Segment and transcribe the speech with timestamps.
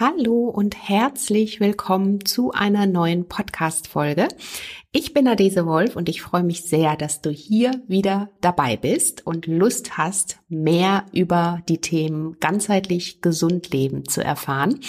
[0.00, 4.28] Hallo und herzlich willkommen zu einer neuen Podcast-Folge.
[4.92, 9.24] Ich bin Adese Wolf und ich freue mich sehr, dass du hier wieder dabei bist
[9.24, 14.80] und Lust hast, mehr über die Themen ganzheitlich gesund leben zu erfahren.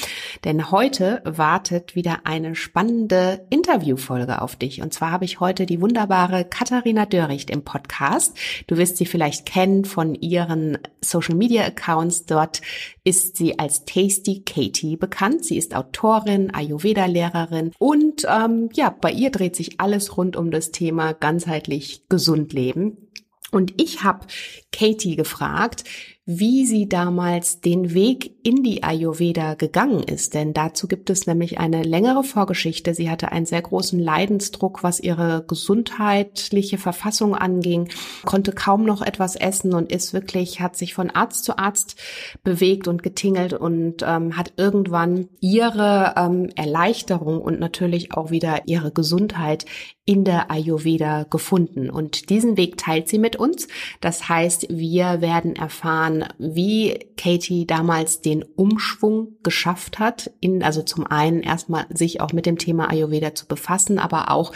[0.44, 4.82] Denn heute wartet wieder eine spannende Interviewfolge auf dich.
[4.82, 8.36] Und zwar habe ich heute die wunderbare Katharina Dörricht im Podcast.
[8.66, 12.26] Du wirst sie vielleicht kennen von ihren Social Media Accounts.
[12.26, 12.62] Dort
[13.04, 15.44] ist sie als Tasty Katie bekannt.
[15.44, 20.72] Sie ist Autorin, Ayurveda-Lehrerin und ähm, ja, bei ihr dreht sich alles rund um das
[20.72, 23.10] Thema ganzheitlich gesund leben.
[23.52, 24.26] Und ich habe
[24.72, 25.84] Katie gefragt,
[26.26, 30.36] wie sie damals den Weg in die Ayurveda gegangen ist.
[30.36, 32.94] Denn dazu gibt es nämlich eine längere Vorgeschichte.
[32.94, 37.90] Sie hatte einen sehr großen Leidensdruck, was ihre gesundheitliche Verfassung anging,
[38.24, 41.96] konnte kaum noch etwas essen und ist wirklich, hat sich von Arzt zu Arzt
[42.44, 48.92] bewegt und getingelt und ähm, hat irgendwann ihre ähm, Erleichterung und natürlich auch wieder ihre
[48.92, 49.66] Gesundheit
[50.06, 51.90] in der Ayurveda gefunden.
[51.90, 53.68] Und diesen Weg teilt sie mit uns.
[54.02, 61.06] Das heißt, wir werden erfahren, wie Katie damals den Umschwung geschafft hat, in, also zum
[61.06, 64.54] einen erstmal sich auch mit dem Thema Ayurveda zu befassen, aber auch,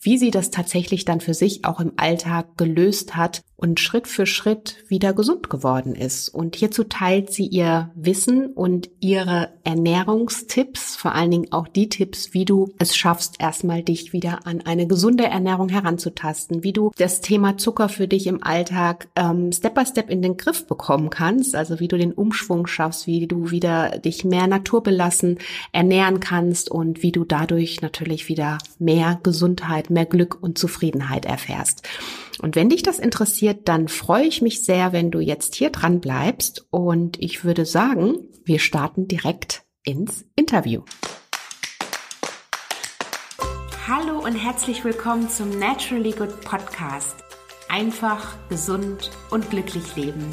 [0.00, 4.24] wie sie das tatsächlich dann für sich auch im Alltag gelöst hat und Schritt für
[4.24, 6.28] Schritt wieder gesund geworden ist.
[6.28, 12.32] Und hierzu teilt sie ihr Wissen und ihre Ernährungstipps, vor allen Dingen auch die Tipps,
[12.32, 17.20] wie du es schaffst, erstmal dich wieder an eine gesunde Ernährung heranzutasten, wie du das
[17.20, 21.56] Thema Zucker für dich im Alltag ähm, Step by Step in den Griff bekommen kannst,
[21.56, 25.38] also wie du den Umschwung schaffst, wie du wieder dich mehr naturbelassen
[25.72, 31.82] ernähren kannst und wie du dadurch natürlich wieder mehr Gesundheit, mehr Glück und Zufriedenheit erfährst.
[32.40, 36.00] Und wenn dich das interessiert, dann freue ich mich sehr, wenn du jetzt hier dran
[36.00, 36.66] bleibst.
[36.70, 40.82] Und ich würde sagen, wir starten direkt ins Interview.
[43.88, 47.16] Hallo und herzlich willkommen zum Naturally Good Podcast.
[47.68, 50.30] Einfach, gesund und glücklich leben.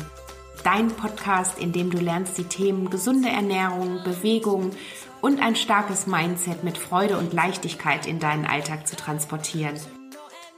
[0.63, 4.72] Dein Podcast, in dem du lernst, die Themen gesunde Ernährung, Bewegung
[5.22, 9.75] und ein starkes Mindset mit Freude und Leichtigkeit in deinen Alltag zu transportieren.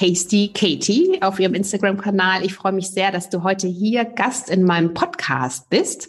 [0.00, 2.42] Tasty Katie auf ihrem Instagram-Kanal.
[2.42, 6.08] Ich freue mich sehr, dass du heute hier Gast in meinem Podcast bist.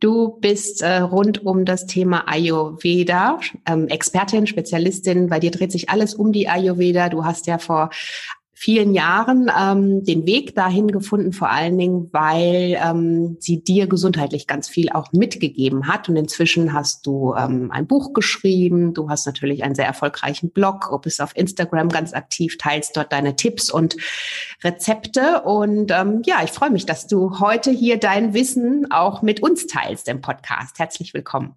[0.00, 5.28] Du bist äh, rund um das Thema Ayurveda, ähm, Expertin, Spezialistin.
[5.28, 7.10] Bei dir dreht sich alles um die Ayurveda.
[7.10, 7.90] Du hast ja vor
[8.58, 14.48] vielen Jahren ähm, den Weg dahin gefunden, vor allen Dingen, weil ähm, sie dir gesundheitlich
[14.48, 16.08] ganz viel auch mitgegeben hat.
[16.08, 20.90] Und inzwischen hast du ähm, ein Buch geschrieben, du hast natürlich einen sehr erfolgreichen Blog,
[21.02, 23.96] bist auf Instagram ganz aktiv, teilst dort deine Tipps und
[24.64, 25.42] Rezepte.
[25.42, 29.68] Und ähm, ja, ich freue mich, dass du heute hier dein Wissen auch mit uns
[29.68, 30.80] teilst im Podcast.
[30.80, 31.54] Herzlich willkommen.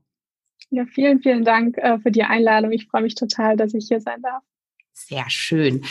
[0.69, 2.72] Ja, vielen, vielen Dank äh, für die Einladung.
[2.72, 4.44] Ich freue mich total, dass ich hier sein darf.
[4.94, 5.84] Sehr schön.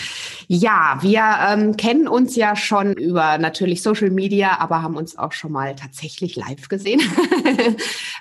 [0.46, 5.32] Ja, wir ähm, kennen uns ja schon über natürlich Social Media, aber haben uns auch
[5.32, 7.00] schon mal tatsächlich live gesehen.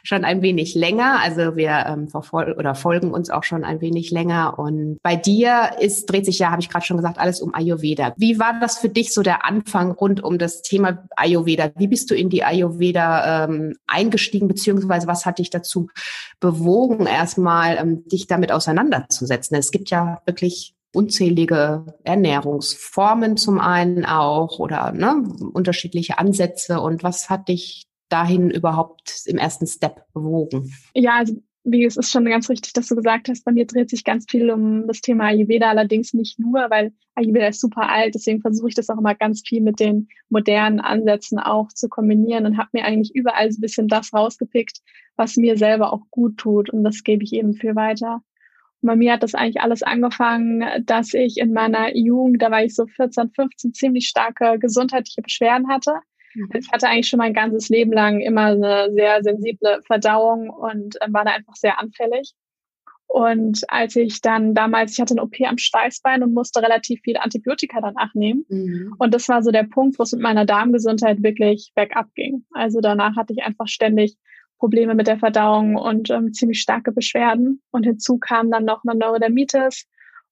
[0.10, 1.20] schon ein wenig länger.
[1.22, 4.58] Also wir ähm, verfolgen oder folgen uns auch schon ein wenig länger.
[4.58, 8.14] Und bei dir ist, dreht sich ja, habe ich gerade schon gesagt, alles um Ayurveda.
[8.18, 11.70] Wie war das für dich so der Anfang rund um das Thema Ayurveda?
[11.78, 15.90] Wie bist du in die Ayurveda ähm, eingestiegen, beziehungsweise was hat dich dazu
[16.40, 19.56] bewogen, erstmal ähm, dich damit auseinanderzusetzen?
[19.58, 26.82] Es gibt ja wirklich unzählige Ernährungsformen zum einen auch oder ne, unterschiedliche Ansätze.
[26.82, 30.74] Und was hat dich dahin überhaupt im ersten Step bewogen?
[30.94, 33.90] Ja, also wie es ist schon ganz richtig, dass du gesagt hast, bei mir dreht
[33.90, 38.16] sich ganz viel um das Thema Ayurveda, allerdings nicht nur, weil Ayurveda ist super alt,
[38.16, 42.46] deswegen versuche ich das auch immer ganz viel mit den modernen Ansätzen auch zu kombinieren
[42.46, 44.80] und habe mir eigentlich überall so ein bisschen das rausgepickt,
[45.16, 48.22] was mir selber auch gut tut und das gebe ich eben viel weiter.
[48.82, 52.64] Und bei mir hat das eigentlich alles angefangen, dass ich in meiner Jugend, da war
[52.64, 55.96] ich so 14, 15, ziemlich starke gesundheitliche Beschwerden hatte.
[56.54, 61.08] Ich hatte eigentlich schon mein ganzes Leben lang immer eine sehr sensible Verdauung und äh,
[61.12, 62.34] war da einfach sehr anfällig.
[63.08, 67.18] Und als ich dann damals, ich hatte eine OP am Steißbein und musste relativ viel
[67.18, 68.46] Antibiotika danach nehmen.
[68.50, 68.96] Mhm.
[69.00, 72.46] Und das war so der Punkt, wo es mit meiner Darmgesundheit wirklich bergab ging.
[72.52, 74.16] Also danach hatte ich einfach ständig
[74.60, 77.64] Probleme mit der Verdauung und ähm, ziemlich starke Beschwerden.
[77.72, 79.88] Und hinzu kam dann noch eine Neurodermitis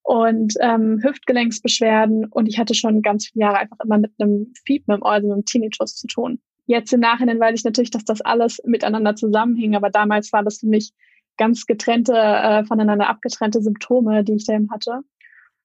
[0.07, 2.27] und ähm, Hüftgelenksbeschwerden.
[2.27, 5.27] Und ich hatte schon ganz viele Jahre einfach immer mit einem Fiepen im Ohr, also
[5.27, 6.39] mit einem Tinnitus zu tun.
[6.65, 10.59] Jetzt im Nachhinein weiß ich natürlich, dass das alles miteinander zusammenhing, aber damals war das
[10.59, 10.93] für mich
[11.35, 15.01] ganz getrennte, äh, voneinander abgetrennte Symptome, die ich da eben hatte.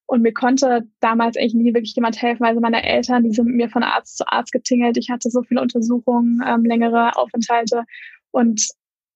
[0.07, 2.43] Und mir konnte damals echt nie wirklich jemand helfen.
[2.43, 4.97] Also meine Eltern, die sind mit mir von Arzt zu Arzt getingelt.
[4.97, 7.85] Ich hatte so viele Untersuchungen, ähm, längere Aufenthalte
[8.31, 8.67] und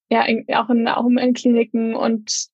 [0.10, 2.48] ja, in, auch, in, auch in Kliniken und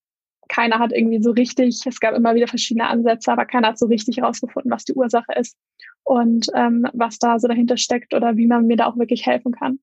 [0.53, 3.87] keiner hat irgendwie so richtig, es gab immer wieder verschiedene Ansätze, aber keiner hat so
[3.87, 5.57] richtig herausgefunden, was die Ursache ist
[6.03, 9.51] und ähm, was da so dahinter steckt oder wie man mir da auch wirklich helfen
[9.51, 9.79] kann.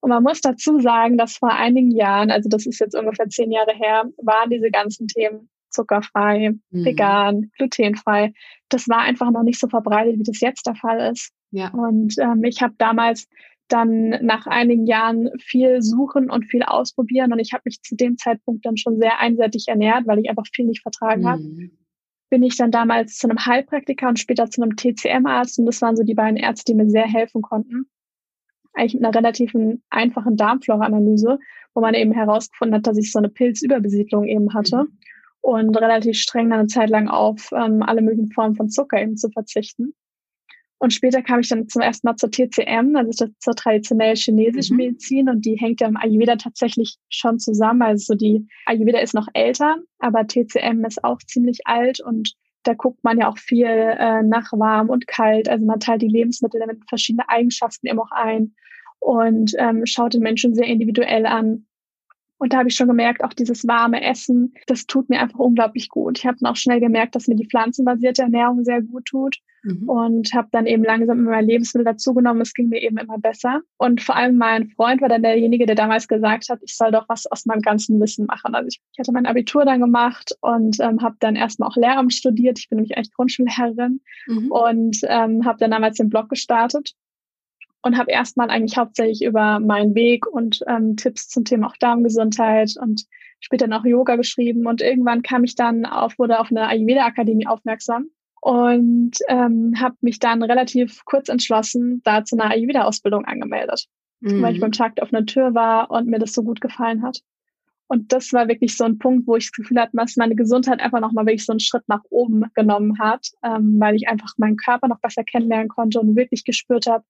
[0.00, 3.52] Und man muss dazu sagen, dass vor einigen Jahren, also das ist jetzt ungefähr zehn
[3.52, 6.84] Jahre her, waren diese ganzen Themen zuckerfrei, mhm.
[6.84, 8.32] vegan, glutenfrei.
[8.70, 11.30] Das war einfach noch nicht so verbreitet, wie das jetzt der Fall ist.
[11.50, 11.68] Ja.
[11.74, 13.28] Und ähm, ich habe damals
[13.72, 18.16] dann nach einigen Jahren viel suchen und viel ausprobieren und ich habe mich zu dem
[18.18, 21.26] Zeitpunkt dann schon sehr einseitig ernährt, weil ich einfach viel nicht vertragen mhm.
[21.26, 21.42] habe.
[22.30, 25.96] Bin ich dann damals zu einem Heilpraktiker und später zu einem TCM-Arzt und das waren
[25.96, 27.86] so die beiden Ärzte, die mir sehr helfen konnten
[28.74, 29.52] eigentlich mit einer relativ
[29.90, 31.38] einfachen Darmflora-Analyse,
[31.74, 34.98] wo man eben herausgefunden hat, dass ich so eine Pilzüberbesiedlung eben hatte mhm.
[35.40, 39.16] und relativ streng dann eine Zeit lang auf ähm, alle möglichen Formen von Zucker eben
[39.16, 39.94] zu verzichten.
[40.80, 44.84] Und später kam ich dann zum ersten Mal zur TCM, also zur traditionell chinesischen mhm.
[44.84, 47.82] Medizin und die hängt ja im Ayurveda tatsächlich schon zusammen.
[47.82, 52.32] Also die Ayurveda ist noch älter, aber TCM ist auch ziemlich alt und
[52.62, 55.50] da guckt man ja auch viel äh, nach warm und kalt.
[55.50, 58.54] Also man teilt die Lebensmittel mit verschiedenen Eigenschaften eben auch ein
[59.00, 61.66] und ähm, schaut den Menschen sehr individuell an.
[62.40, 65.90] Und da habe ich schon gemerkt, auch dieses warme Essen, das tut mir einfach unglaublich
[65.90, 66.18] gut.
[66.18, 69.86] Ich habe dann auch schnell gemerkt, dass mir die pflanzenbasierte Ernährung sehr gut tut mhm.
[69.86, 72.40] und habe dann eben langsam immer Lebensmittel dazugenommen.
[72.40, 73.60] Es ging mir eben immer besser.
[73.76, 77.06] Und vor allem mein Freund war dann derjenige, der damals gesagt hat, ich soll doch
[77.10, 78.54] was aus meinem ganzen Wissen machen.
[78.54, 82.14] Also ich, ich hatte mein Abitur dann gemacht und ähm, habe dann erstmal auch Lehramt
[82.14, 82.58] studiert.
[82.58, 84.50] Ich bin nämlich eigentlich Grundschullehrerin mhm.
[84.50, 86.94] und ähm, habe dann damals den Blog gestartet
[87.82, 92.74] und habe erstmal eigentlich hauptsächlich über meinen Weg und ähm, Tipps zum Thema auch Darmgesundheit
[92.80, 93.04] und
[93.40, 97.46] später noch Yoga geschrieben und irgendwann kam ich dann auf, wurde auf eine Ayurveda Akademie
[97.46, 98.08] aufmerksam
[98.40, 103.86] und ähm, habe mich dann relativ kurz entschlossen, da zu einer Ayurveda Ausbildung angemeldet,
[104.20, 104.42] mhm.
[104.42, 107.20] weil ich beim Tag der offenen Tür war und mir das so gut gefallen hat.
[107.86, 110.78] Und das war wirklich so ein Punkt, wo ich das Gefühl hatte, dass meine Gesundheit
[110.78, 114.56] einfach nochmal wirklich so einen Schritt nach oben genommen hat, ähm, weil ich einfach meinen
[114.56, 117.04] Körper noch besser kennenlernen konnte und wirklich gespürt habe,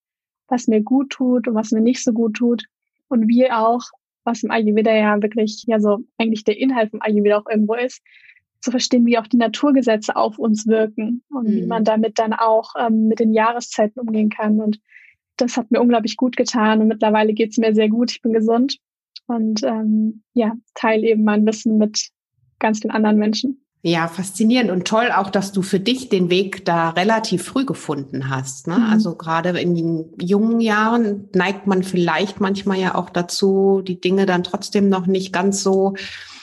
[0.51, 2.65] was mir gut tut und was mir nicht so gut tut.
[3.09, 3.83] Und wie auch,
[4.25, 8.03] was im Ayurveda ja wirklich, ja so eigentlich der Inhalt vom Ayurveda auch irgendwo ist,
[8.61, 11.53] zu verstehen, wie auch die Naturgesetze auf uns wirken und mhm.
[11.53, 14.61] wie man damit dann auch ähm, mit den Jahreszeiten umgehen kann.
[14.61, 14.81] Und
[15.37, 18.11] das hat mir unglaublich gut getan und mittlerweile geht es mir sehr gut.
[18.11, 18.79] Ich bin gesund
[19.27, 22.11] und ähm, ja, teile eben mein Wissen mit
[22.59, 23.65] ganz vielen anderen Menschen.
[23.83, 28.29] Ja, faszinierend und toll auch, dass du für dich den Weg da relativ früh gefunden
[28.29, 28.67] hast.
[28.67, 28.79] Ne?
[28.79, 28.85] Mhm.
[28.91, 34.27] Also gerade in den jungen Jahren neigt man vielleicht manchmal ja auch dazu, die Dinge
[34.27, 35.95] dann trotzdem noch nicht ganz so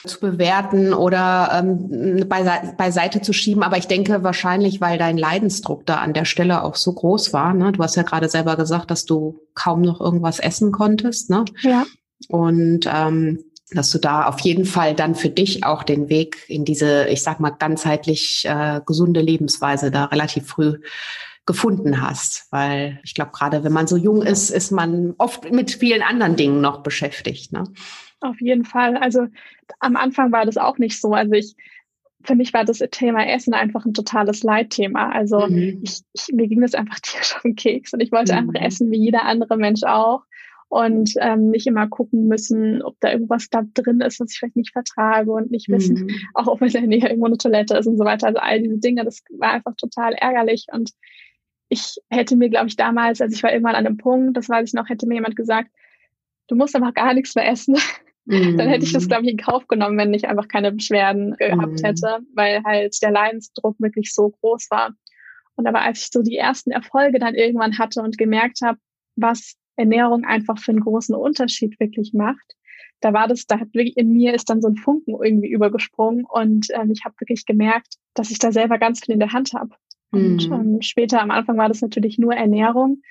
[0.04, 3.62] zu bewerten oder ähm, beise beiseite zu schieben.
[3.62, 7.54] Aber ich denke wahrscheinlich, weil dein Leidensdruck da an der Stelle auch so groß war.
[7.54, 7.70] Ne?
[7.70, 11.30] Du hast ja gerade selber gesagt, dass du kaum noch irgendwas essen konntest.
[11.30, 11.44] Ne?
[11.62, 11.84] Ja.
[12.28, 16.64] Und ähm, dass du da auf jeden Fall dann für dich auch den Weg in
[16.64, 20.78] diese, ich sag mal, ganzheitlich äh, gesunde Lebensweise da relativ früh
[21.46, 22.46] gefunden hast.
[22.50, 26.36] Weil ich glaube, gerade wenn man so jung ist, ist man oft mit vielen anderen
[26.36, 27.52] Dingen noch beschäftigt.
[27.52, 27.64] Ne?
[28.20, 28.96] Auf jeden Fall.
[28.96, 29.26] Also
[29.80, 31.12] am Anfang war das auch nicht so.
[31.12, 31.54] Also ich,
[32.22, 35.10] für mich war das Thema Essen einfach ein totales Leitthema.
[35.10, 35.80] Also mhm.
[35.82, 38.38] ich, ich, mir ging das einfach tierisch auf den Keks und ich wollte mhm.
[38.38, 40.22] einfach essen wie jeder andere Mensch auch
[40.68, 44.56] und ähm, nicht immer gucken müssen, ob da irgendwas da drin ist, was ich vielleicht
[44.56, 46.10] nicht vertrage und nicht wissen, mhm.
[46.34, 48.26] auch ob in der Nähe irgendwo eine Toilette ist und so weiter.
[48.26, 50.90] Also all diese Dinge, das war einfach total ärgerlich und
[51.70, 54.68] ich hätte mir, glaube ich, damals, also ich war irgendwann an einem Punkt, das weiß
[54.68, 55.70] ich noch, hätte mir jemand gesagt,
[56.48, 57.76] du musst einfach gar nichts mehr essen.
[58.24, 58.56] Mhm.
[58.58, 59.08] Dann hätte ich das, mhm.
[59.08, 61.84] glaube ich, in Kauf genommen, wenn ich einfach keine Beschwerden gehabt mhm.
[61.84, 64.94] hätte, weil halt der Leidensdruck wirklich so groß war.
[65.56, 68.78] Und aber als ich so die ersten Erfolge dann irgendwann hatte und gemerkt habe,
[69.16, 72.54] was Ernährung einfach für einen großen Unterschied wirklich macht.
[73.00, 76.24] Da war das, da hat wirklich in mir ist dann so ein Funken irgendwie übergesprungen
[76.24, 79.52] und ähm, ich habe wirklich gemerkt, dass ich da selber ganz viel in der Hand
[79.54, 79.70] habe.
[80.10, 80.52] Und mhm.
[80.52, 83.02] ähm, später am Anfang war das natürlich nur Ernährung.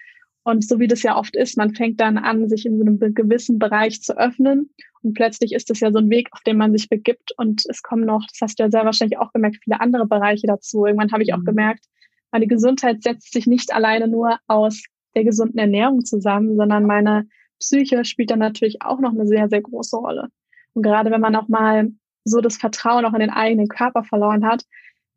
[0.43, 2.99] Und so wie das ja oft ist, man fängt dann an, sich in so einem
[3.13, 4.69] gewissen Bereich zu öffnen.
[5.03, 7.33] Und plötzlich ist das ja so ein Weg, auf den man sich begibt.
[7.37, 10.47] Und es kommen noch, das hast du ja sehr wahrscheinlich auch gemerkt, viele andere Bereiche
[10.47, 10.85] dazu.
[10.85, 11.45] Irgendwann habe ich auch mhm.
[11.45, 11.85] gemerkt,
[12.31, 14.83] meine Gesundheit setzt sich nicht alleine nur aus
[15.17, 17.27] der gesunden Ernährung zusammen, sondern meine
[17.59, 20.29] Psyche spielt dann natürlich auch noch eine sehr, sehr große Rolle.
[20.73, 21.91] Und gerade wenn man auch mal
[22.23, 24.63] so das Vertrauen auch in den eigenen Körper verloren hat,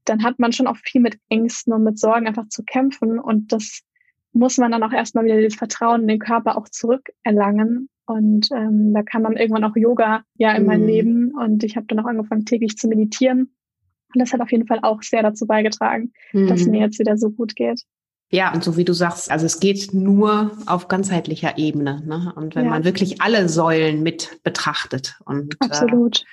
[0.06, 3.18] dann hat man schon auch viel mit Ängsten und mit Sorgen einfach zu kämpfen.
[3.18, 3.82] Und das
[4.32, 7.90] muss man dann auch erstmal wieder das Vertrauen in den Körper auch zurückerlangen.
[8.06, 10.66] Und ähm, da kam dann irgendwann auch Yoga ja in mhm.
[10.66, 11.34] mein Leben.
[11.34, 13.54] Und ich habe dann auch angefangen, täglich zu meditieren.
[14.14, 16.46] Und das hat auf jeden Fall auch sehr dazu beigetragen, mhm.
[16.46, 17.82] dass mir jetzt wieder so gut geht.
[18.32, 22.00] Ja, und so wie du sagst, also es geht nur auf ganzheitlicher Ebene.
[22.06, 22.32] Ne?
[22.36, 22.70] Und wenn ja.
[22.70, 26.20] man wirklich alle Säulen mit betrachtet und äh, Absolut.
[26.20, 26.24] Äh,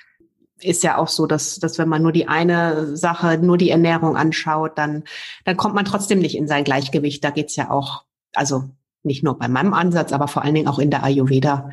[0.60, 4.16] ist ja auch so, dass, dass wenn man nur die eine Sache, nur die Ernährung
[4.16, 5.04] anschaut, dann,
[5.44, 7.22] dann kommt man trotzdem nicht in sein Gleichgewicht.
[7.22, 8.64] Da geht's ja auch, also
[9.02, 11.70] nicht nur bei meinem Ansatz, aber vor allen Dingen auch in der Ayurveda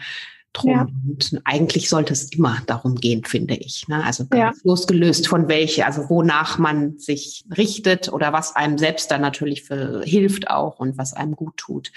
[0.56, 0.72] drum.
[0.72, 0.88] Ja.
[1.08, 3.88] Und eigentlich sollte es immer darum gehen, finde ich.
[3.88, 4.04] Ne?
[4.04, 4.52] Also ja.
[4.64, 10.02] losgelöst von welche, also wonach man sich richtet oder was einem selbst dann natürlich für,
[10.04, 11.92] hilft auch und was einem gut tut.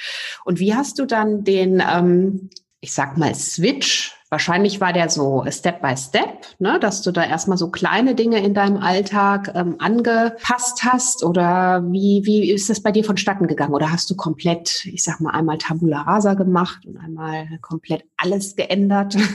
[0.45, 2.51] Und wie hast du dann den, ähm,
[2.81, 7.25] ich sag mal, Switch Wahrscheinlich war der so Step by Step, ne, dass du da
[7.25, 12.83] erstmal so kleine Dinge in deinem Alltag ähm, angepasst hast oder wie, wie ist das
[12.83, 13.73] bei dir vonstatten gegangen?
[13.73, 18.55] Oder hast du komplett, ich sag mal, einmal Tabula Rasa gemacht und einmal komplett alles
[18.55, 19.17] geändert?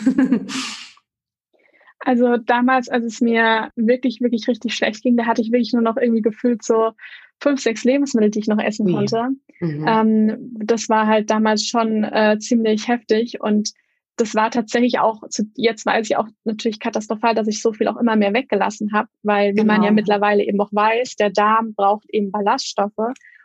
[2.05, 5.81] Also damals, als es mir wirklich, wirklich richtig schlecht ging, da hatte ich wirklich nur
[5.81, 6.91] noch irgendwie gefühlt so
[7.39, 9.29] fünf, sechs Lebensmittel, die ich noch essen konnte.
[9.61, 9.85] Mhm.
[9.87, 13.71] Ähm, das war halt damals schon äh, ziemlich heftig und
[14.17, 15.23] das war tatsächlich auch,
[15.55, 19.09] jetzt weiß ich auch natürlich katastrophal, dass ich so viel auch immer mehr weggelassen habe,
[19.23, 19.73] weil wie genau.
[19.73, 19.95] man ja genau.
[19.95, 22.93] mittlerweile eben auch weiß, der Darm braucht eben Ballaststoffe.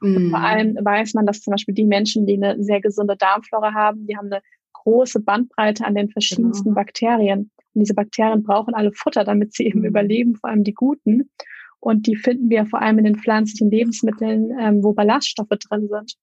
[0.00, 0.16] Mm.
[0.16, 0.44] Und vor mhm.
[0.44, 4.16] allem weiß man, dass zum Beispiel die Menschen, die eine sehr gesunde Darmflora haben, die
[4.16, 4.42] haben eine
[4.74, 6.76] große Bandbreite an den verschiedensten genau.
[6.76, 7.50] Bakterien.
[7.74, 9.86] Und diese Bakterien brauchen alle Futter, damit sie eben mm.
[9.86, 11.30] überleben, vor allem die guten.
[11.80, 16.14] Und die finden wir vor allem in den pflanzlichen Lebensmitteln, ähm, wo Ballaststoffe drin sind.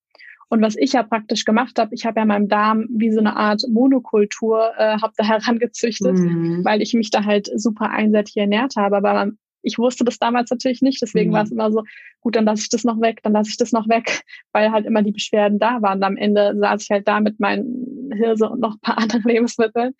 [0.49, 3.35] Und was ich ja praktisch gemacht habe, ich habe ja meinem Darm wie so eine
[3.35, 6.63] Art Monokultur äh, hab da herangezüchtet, mhm.
[6.63, 8.97] weil ich mich da halt super einseitig ernährt habe.
[8.97, 9.31] Aber
[9.63, 11.35] ich wusste das damals natürlich nicht, deswegen mhm.
[11.35, 11.83] war es immer so,
[12.21, 14.21] gut, dann lasse ich das noch weg, dann lasse ich das noch weg,
[14.53, 15.97] weil halt immer die Beschwerden da waren.
[15.97, 19.23] Und am Ende saß ich halt da mit meinen Hirse und noch ein paar anderen
[19.23, 19.93] Lebensmitteln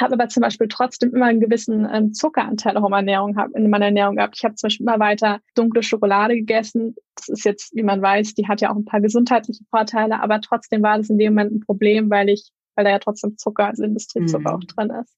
[0.00, 3.50] habe aber zum Beispiel trotzdem immer einen gewissen ähm, Zuckeranteil auch in meiner Ernährung, hab,
[3.54, 4.36] in meiner Ernährung gehabt.
[4.36, 6.94] Ich habe zum Beispiel immer weiter dunkle Schokolade gegessen.
[7.16, 10.40] Das ist jetzt, wie man weiß, die hat ja auch ein paar gesundheitliche Vorteile, aber
[10.40, 13.66] trotzdem war das in dem Moment ein Problem, weil ich, weil da ja trotzdem Zucker,
[13.66, 14.56] also Industriezucker mhm.
[14.56, 15.16] auch drin ist.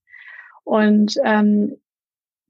[0.64, 1.76] Und ähm,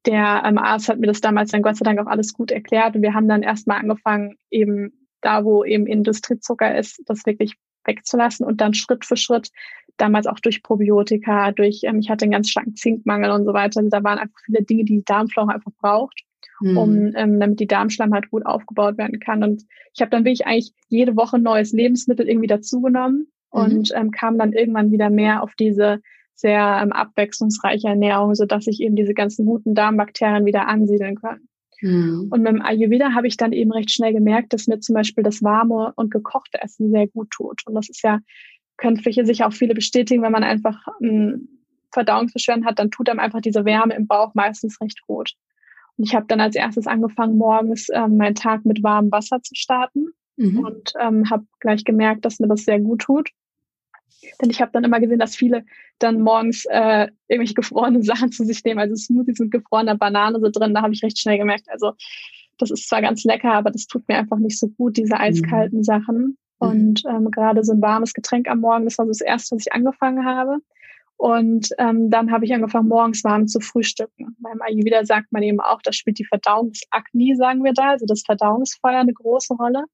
[0.06, 2.94] der ähm, Arzt hat mir das damals dann Gott sei Dank auch alles gut erklärt
[2.94, 8.46] und wir haben dann erstmal angefangen, eben da, wo eben Industriezucker ist, das wirklich wegzulassen
[8.46, 9.50] und dann Schritt für Schritt,
[9.96, 13.80] damals auch durch Probiotika, durch, ähm, ich hatte einen ganz starken Zinkmangel und so weiter.
[13.80, 16.22] Also da waren einfach viele Dinge, die die Darmflora einfach braucht,
[16.60, 16.76] mhm.
[16.76, 19.42] um ähm, damit die Darmschleimhaut gut aufgebaut werden kann.
[19.42, 23.60] Und ich habe dann wirklich eigentlich jede Woche neues Lebensmittel irgendwie dazugenommen mhm.
[23.60, 26.00] und ähm, kam dann irgendwann wieder mehr auf diese
[26.34, 31.48] sehr ähm, abwechslungsreiche Ernährung, so dass sich eben diese ganzen guten Darmbakterien wieder ansiedeln können.
[31.84, 32.28] Mhm.
[32.30, 35.22] Und mit dem Ayurveda habe ich dann eben recht schnell gemerkt, dass mir zum Beispiel
[35.22, 37.60] das warme und gekochte Essen sehr gut tut.
[37.66, 38.20] Und das ist ja,
[38.78, 41.46] können sicher auch viele bestätigen, wenn man einfach ähm,
[41.92, 45.34] Verdauungsbeschwerden hat, dann tut einem einfach diese Wärme im Bauch meistens recht gut.
[45.98, 49.54] Und ich habe dann als erstes angefangen, morgens ähm, meinen Tag mit warmem Wasser zu
[49.54, 50.60] starten mhm.
[50.60, 53.28] und ähm, habe gleich gemerkt, dass mir das sehr gut tut.
[54.40, 55.64] Denn ich habe dann immer gesehen, dass viele
[55.98, 60.50] dann morgens äh, irgendwelche gefrorenen Sachen zu sich nehmen, also Smoothies mit gefrorener Banane so
[60.50, 60.74] drin.
[60.74, 61.92] Da habe ich recht schnell gemerkt, also
[62.58, 65.78] das ist zwar ganz lecker, aber das tut mir einfach nicht so gut, diese eiskalten
[65.78, 65.84] mhm.
[65.84, 66.16] Sachen.
[66.16, 66.36] Mhm.
[66.58, 69.66] Und ähm, gerade so ein warmes Getränk am Morgen, das war so das Erste, was
[69.66, 70.58] ich angefangen habe.
[71.16, 74.36] Und ähm, dann habe ich angefangen, morgens warm zu frühstücken.
[74.40, 78.22] Beim Ayurveda sagt man eben auch, da spielt die Verdauungsakne, sagen wir da, also das
[78.22, 79.84] Verdauungsfeuer eine große Rolle.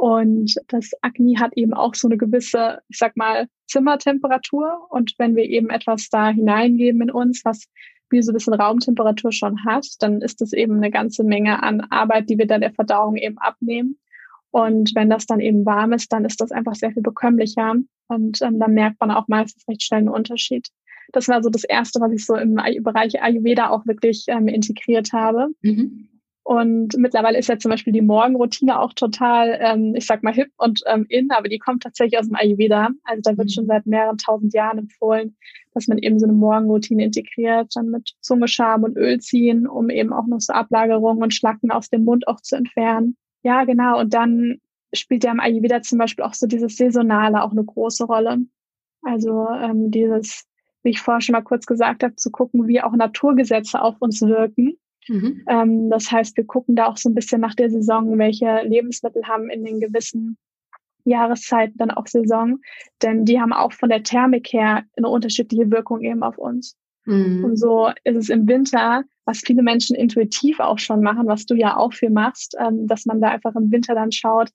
[0.00, 4.86] Und das Agni hat eben auch so eine gewisse, ich sag mal, Zimmertemperatur.
[4.88, 7.66] Und wenn wir eben etwas da hineingeben in uns, was
[8.08, 11.82] wie so ein bisschen Raumtemperatur schon hat, dann ist das eben eine ganze Menge an
[11.90, 13.98] Arbeit, die wir da der Verdauung eben abnehmen.
[14.50, 17.74] Und wenn das dann eben warm ist, dann ist das einfach sehr viel bekömmlicher.
[18.08, 20.68] Und ähm, dann merkt man auch meistens recht schnell einen Unterschied.
[21.12, 25.12] Das war so das Erste, was ich so im Bereich Ayurveda auch wirklich ähm, integriert
[25.12, 25.48] habe.
[25.60, 26.08] Mhm.
[26.50, 30.50] Und mittlerweile ist ja zum Beispiel die Morgenroutine auch total, ähm, ich sag mal, hip
[30.56, 32.88] und ähm, in, aber die kommt tatsächlich aus dem Ayurveda.
[33.04, 33.52] Also da wird mhm.
[33.52, 35.36] schon seit mehreren tausend Jahren empfohlen,
[35.74, 40.12] dass man eben so eine Morgenroutine integriert, dann mit Zungescham und Öl ziehen, um eben
[40.12, 43.16] auch noch so Ablagerungen und Schlacken aus dem Mund auch zu entfernen.
[43.44, 44.00] Ja, genau.
[44.00, 44.56] Und dann
[44.92, 48.38] spielt ja im Ayurveda zum Beispiel auch so dieses Saisonale auch eine große Rolle.
[49.02, 50.46] Also ähm, dieses,
[50.82, 54.20] wie ich vorher schon mal kurz gesagt habe, zu gucken, wie auch Naturgesetze auf uns
[54.20, 54.76] wirken
[55.10, 55.42] Mhm.
[55.48, 59.26] Ähm, das heißt, wir gucken da auch so ein bisschen nach der Saison, welche Lebensmittel
[59.26, 60.38] haben in den gewissen
[61.04, 62.60] Jahreszeiten dann auch Saison,
[63.02, 66.76] denn die haben auch von der Thermik her eine unterschiedliche Wirkung eben auf uns.
[67.06, 67.44] Mhm.
[67.44, 71.54] Und so ist es im Winter, was viele Menschen intuitiv auch schon machen, was du
[71.54, 74.50] ja auch viel machst, ähm, dass man da einfach im Winter dann schaut,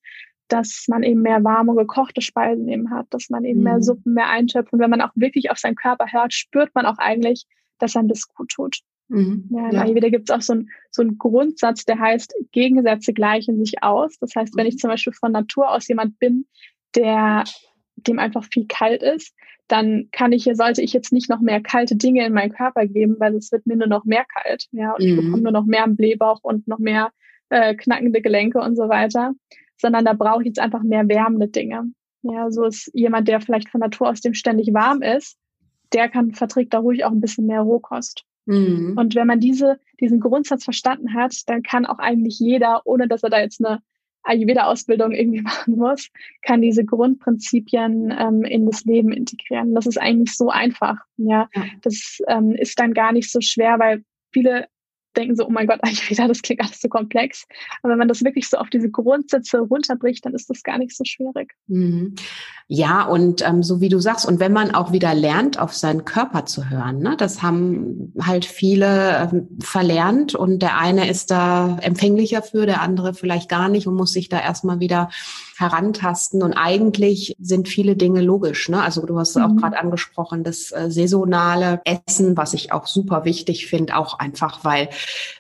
[0.48, 3.64] dass man eben mehr warme, gekochte Speisen eben hat, dass man eben mhm.
[3.66, 4.72] mehr Suppen, mehr eintöpft.
[4.72, 7.46] Und wenn man auch wirklich auf seinen Körper hört, spürt man auch eigentlich,
[7.80, 8.80] dass einem das gut tut.
[9.08, 9.50] Mhm.
[9.52, 9.82] Ja, in ja.
[9.84, 14.18] Ayurveda gibt es auch so, ein, so einen Grundsatz, der heißt, Gegensätze gleichen sich aus.
[14.20, 16.46] Das heißt, wenn ich zum Beispiel von Natur aus jemand bin,
[16.96, 17.44] der
[17.96, 19.34] dem einfach viel kalt ist,
[19.68, 23.16] dann kann ich, sollte ich jetzt nicht noch mehr kalte Dinge in meinen Körper geben,
[23.20, 24.68] weil es wird mir nur noch mehr kalt.
[24.72, 25.10] Ja, und mhm.
[25.10, 27.12] ich bekomme nur noch mehr am Blähbauch und noch mehr
[27.50, 29.34] äh, knackende Gelenke und so weiter.
[29.78, 31.92] Sondern da brauche ich jetzt einfach mehr wärmende Dinge.
[32.22, 35.38] Ja, so ist jemand, der vielleicht von Natur aus dem ständig warm ist,
[35.94, 38.24] der kann, verträgt da ruhig auch ein bisschen mehr Rohkost.
[38.46, 38.98] Mhm.
[38.98, 43.24] Und wenn man diese, diesen Grundsatz verstanden hat, dann kann auch eigentlich jeder, ohne dass
[43.24, 43.82] er da jetzt eine
[44.24, 46.10] Ayurveda-Ausbildung irgendwie machen muss,
[46.42, 49.74] kann diese Grundprinzipien ähm, in das Leben integrieren.
[49.74, 50.98] Das ist eigentlich so einfach.
[51.18, 51.50] Ja,
[51.82, 54.68] das ähm, ist dann gar nicht so schwer, weil viele
[55.16, 57.46] denken so, oh mein Gott, Ayurveda, das klingt alles so komplex.
[57.82, 60.96] Aber wenn man das wirklich so auf diese Grundsätze runterbricht, dann ist das gar nicht
[60.96, 61.54] so schwierig.
[61.68, 62.16] Mhm.
[62.68, 66.04] Ja, und ähm, so wie du sagst, und wenn man auch wieder lernt, auf seinen
[66.04, 71.78] Körper zu hören, ne, das haben halt viele ähm, verlernt und der eine ist da
[71.82, 75.10] empfänglicher für, der andere vielleicht gar nicht und muss sich da erstmal wieder
[75.58, 76.44] herantasten.
[76.44, 78.68] Und eigentlich sind viele Dinge logisch.
[78.70, 78.82] Ne?
[78.82, 79.44] Also du hast mhm.
[79.44, 84.64] auch gerade angesprochen, das äh, saisonale Essen, was ich auch super wichtig finde, auch einfach,
[84.64, 84.90] weil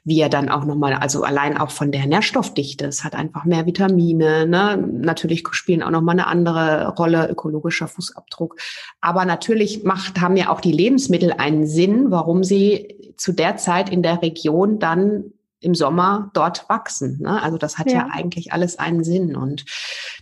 [0.03, 4.47] wir dann auch nochmal, also allein auch von der Nährstoffdichte, es hat einfach mehr Vitamine.
[4.47, 4.77] Ne?
[4.77, 8.57] Natürlich spielen auch nochmal eine andere Rolle, ökologischer Fußabdruck.
[9.01, 13.89] Aber natürlich macht, haben ja auch die Lebensmittel einen Sinn, warum sie zu der Zeit
[13.89, 17.19] in der Region dann im Sommer dort wachsen.
[17.21, 17.41] Ne?
[17.41, 17.99] Also das hat ja.
[17.99, 18.09] ja.
[18.11, 19.35] eigentlich alles einen Sinn.
[19.35, 19.65] Und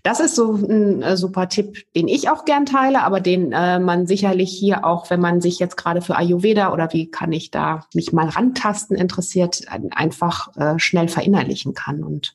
[0.03, 3.79] das ist so ein äh, super Tipp, den ich auch gern teile, aber den äh,
[3.79, 7.51] man sicherlich hier auch, wenn man sich jetzt gerade für Ayurveda oder wie kann ich
[7.51, 12.03] da mich mal rantasten interessiert, einfach äh, schnell verinnerlichen kann.
[12.03, 12.33] Und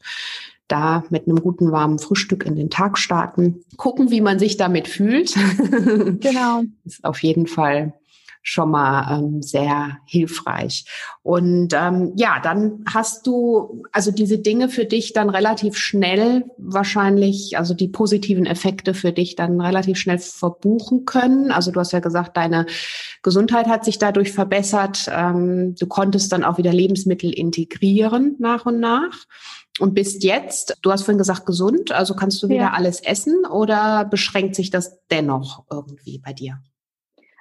[0.69, 4.87] da mit einem guten warmen Frühstück in den Tag starten, gucken, wie man sich damit
[4.87, 5.35] fühlt.
[6.21, 6.63] Genau.
[6.85, 7.95] ist auf jeden Fall
[8.51, 10.87] schon mal ähm, sehr hilfreich.
[11.23, 17.59] Und ähm, ja, dann hast du also diese Dinge für dich dann relativ schnell wahrscheinlich,
[17.59, 21.53] also die positiven Effekte für dich dann relativ schnell verbuchen können.
[21.53, 22.65] Also du hast ja gesagt, deine
[23.23, 25.11] Gesundheit hat sich dadurch verbessert.
[25.13, 29.27] Ähm, du konntest dann auch wieder Lebensmittel integrieren nach und nach
[29.79, 32.73] und bist jetzt, du hast vorhin gesagt, gesund, also kannst du wieder ja.
[32.73, 36.63] alles essen oder beschränkt sich das dennoch irgendwie bei dir?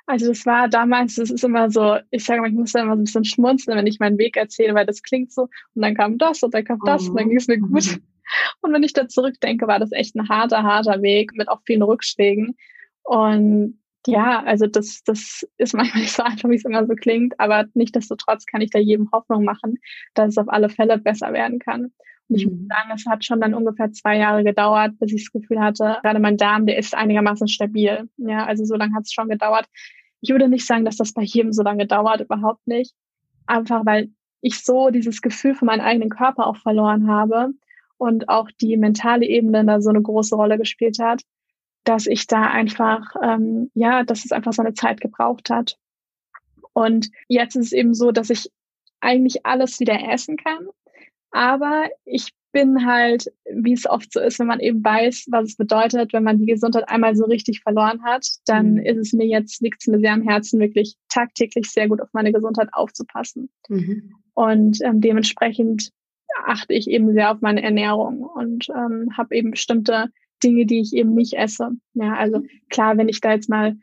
[0.07, 2.95] Also das war damals, das ist immer so, ich sage mal, ich muss da immer
[2.95, 5.95] so ein bisschen schmunzeln, wenn ich meinen Weg erzähle, weil das klingt so und dann
[5.95, 7.09] kam das und dann kam das oh.
[7.11, 7.99] und dann ging es mir gut.
[8.59, 11.81] Und wenn ich da zurückdenke, war das echt ein harter, harter Weg mit auch vielen
[11.81, 12.57] Rückschlägen.
[13.03, 17.39] Und ja, also das, das ist manchmal nicht so einfach, wie es immer so klingt,
[17.39, 19.77] aber nichtdestotrotz kann ich da jedem Hoffnung machen,
[20.13, 21.93] dass es auf alle Fälle besser werden kann.
[22.29, 22.67] Ich muss mhm.
[22.67, 26.19] sagen, es hat schon dann ungefähr zwei Jahre gedauert, bis ich das Gefühl hatte, gerade
[26.19, 28.09] mein Darm, der ist einigermaßen stabil.
[28.17, 29.67] Ja, also so lange hat es schon gedauert.
[30.21, 32.93] Ich würde nicht sagen, dass das bei jedem so lange dauert, überhaupt nicht.
[33.45, 34.09] Einfach weil
[34.41, 37.53] ich so dieses Gefühl für meinen eigenen Körper auch verloren habe
[37.97, 41.23] und auch die mentale Ebene da so eine große Rolle gespielt hat,
[41.83, 45.77] dass ich da einfach, ähm, ja, dass es einfach so eine Zeit gebraucht hat.
[46.73, 48.51] Und jetzt ist es eben so, dass ich
[48.99, 50.67] eigentlich alles wieder essen kann.
[51.31, 55.55] Aber ich bin halt, wie es oft so ist, wenn man eben weiß, was es
[55.57, 58.85] bedeutet, wenn man die Gesundheit einmal so richtig verloren hat, dann mhm.
[58.85, 62.09] ist es mir jetzt, liegt es mir sehr am Herzen, wirklich tagtäglich sehr gut auf
[62.13, 63.49] meine Gesundheit aufzupassen.
[63.69, 64.15] Mhm.
[64.33, 65.91] Und ähm, dementsprechend
[66.45, 70.07] achte ich eben sehr auf meine Ernährung und ähm, habe eben bestimmte
[70.43, 71.71] Dinge, die ich eben nicht esse.
[71.93, 73.75] Ja, also klar, wenn ich da jetzt mal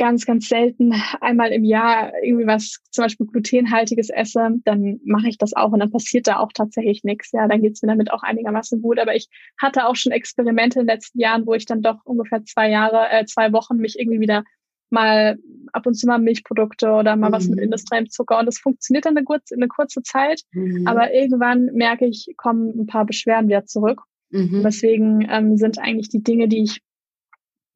[0.00, 5.36] ganz, ganz selten einmal im Jahr irgendwie was zum Beispiel glutenhaltiges esse, dann mache ich
[5.36, 7.32] das auch und dann passiert da auch tatsächlich nichts.
[7.32, 8.98] Ja, dann geht's mir damit auch einigermaßen gut.
[8.98, 9.28] Aber ich
[9.60, 13.10] hatte auch schon Experimente in den letzten Jahren, wo ich dann doch ungefähr zwei Jahre,
[13.10, 14.42] äh, zwei Wochen mich irgendwie wieder
[14.88, 15.38] mal
[15.74, 17.34] ab und zu mal Milchprodukte oder mal mhm.
[17.34, 17.64] was mit mhm.
[17.64, 20.86] industriellem Zucker und das funktioniert dann eine, kurze, eine kurze Zeit, mhm.
[20.86, 24.00] aber irgendwann merke ich, kommen ein paar Beschwerden wieder zurück.
[24.30, 24.62] Mhm.
[24.64, 26.80] Deswegen ähm, sind eigentlich die Dinge, die ich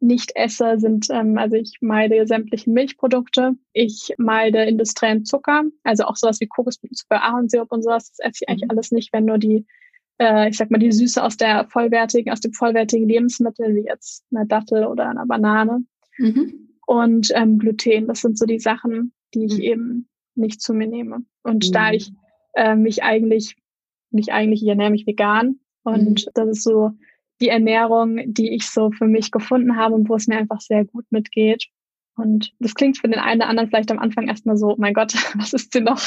[0.04, 3.54] nicht esse, sind, ähm, also ich meide sämtliche Milchprodukte.
[3.72, 8.10] Ich meide industriellen Zucker, also auch sowas wie Kokosblütenzucker, Ahornsirup und sowas.
[8.10, 8.70] Das esse ich eigentlich mhm.
[8.70, 9.66] alles nicht, wenn nur die,
[10.18, 14.24] äh, ich sag mal, die Süße aus der vollwertigen, aus dem vollwertigen Lebensmittel, wie jetzt
[14.32, 15.84] eine Dattel oder eine Banane.
[16.18, 16.68] Mhm.
[16.86, 19.62] Und ähm, Gluten, das sind so die Sachen, die ich mhm.
[19.62, 21.24] eben nicht zu mir nehme.
[21.42, 21.94] Und da mhm.
[21.94, 22.12] ich
[22.54, 23.56] äh, mich eigentlich,
[24.10, 25.60] nicht eigentlich, ich ernähre mich vegan.
[25.82, 26.30] Und mhm.
[26.34, 26.92] das ist so
[27.44, 30.84] die Ernährung, die ich so für mich gefunden habe und wo es mir einfach sehr
[30.86, 31.66] gut mitgeht.
[32.16, 35.12] Und das klingt für den einen oder anderen vielleicht am Anfang erstmal so, mein Gott,
[35.36, 36.00] was ist denn noch?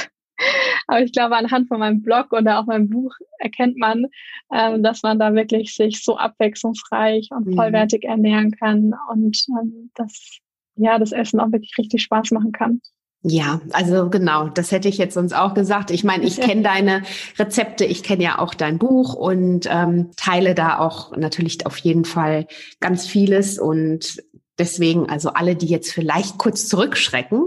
[0.87, 4.05] Aber ich glaube, anhand von meinem Blog oder auch meinem Buch erkennt man,
[4.51, 7.55] ähm, dass man da wirklich sich so abwechslungsreich und mhm.
[7.55, 10.37] vollwertig ernähren kann und ähm, dass
[10.75, 12.81] ja das Essen auch wirklich richtig Spaß machen kann.
[13.23, 15.91] Ja, also genau, das hätte ich jetzt sonst auch gesagt.
[15.91, 17.01] Ich meine, ich kenne deine
[17.37, 22.05] Rezepte, ich kenne ja auch dein Buch und ähm, teile da auch natürlich auf jeden
[22.05, 22.47] Fall
[22.79, 24.23] ganz vieles und
[24.59, 27.43] deswegen, also alle, die jetzt vielleicht kurz zurückschrecken,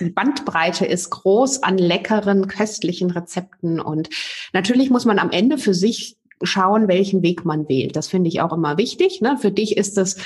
[0.00, 4.08] die Bandbreite ist groß an leckeren, köstlichen Rezepten und
[4.52, 7.96] natürlich muss man am Ende für sich schauen, welchen Weg man wählt.
[7.96, 9.20] Das finde ich auch immer wichtig.
[9.20, 9.38] Ne?
[9.40, 10.16] Für dich ist es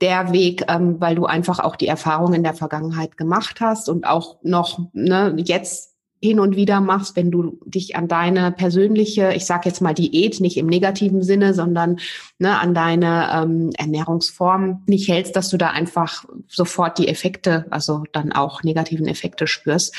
[0.00, 4.06] der Weg, ähm, weil du einfach auch die Erfahrung in der Vergangenheit gemacht hast und
[4.06, 9.44] auch noch ne, jetzt hin und wieder machst, wenn du dich an deine persönliche, ich
[9.44, 11.98] sage jetzt mal Diät, nicht im negativen Sinne, sondern
[12.38, 18.04] ne, an deine ähm, Ernährungsform nicht hältst, dass du da einfach sofort die Effekte, also
[18.12, 19.94] dann auch negativen Effekte spürst.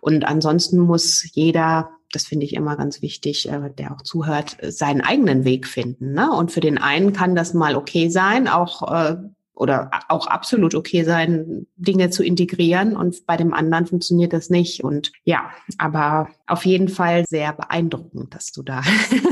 [0.00, 5.02] Und ansonsten muss jeder das finde ich immer ganz wichtig, äh, der auch zuhört, seinen
[5.02, 6.14] eigenen Weg finden.
[6.14, 6.32] Ne?
[6.32, 9.16] Und für den einen kann das mal okay sein, auch äh,
[9.58, 14.84] oder auch absolut okay sein, Dinge zu integrieren und bei dem anderen funktioniert das nicht.
[14.84, 18.82] Und ja, aber auf jeden Fall sehr beeindruckend, dass du da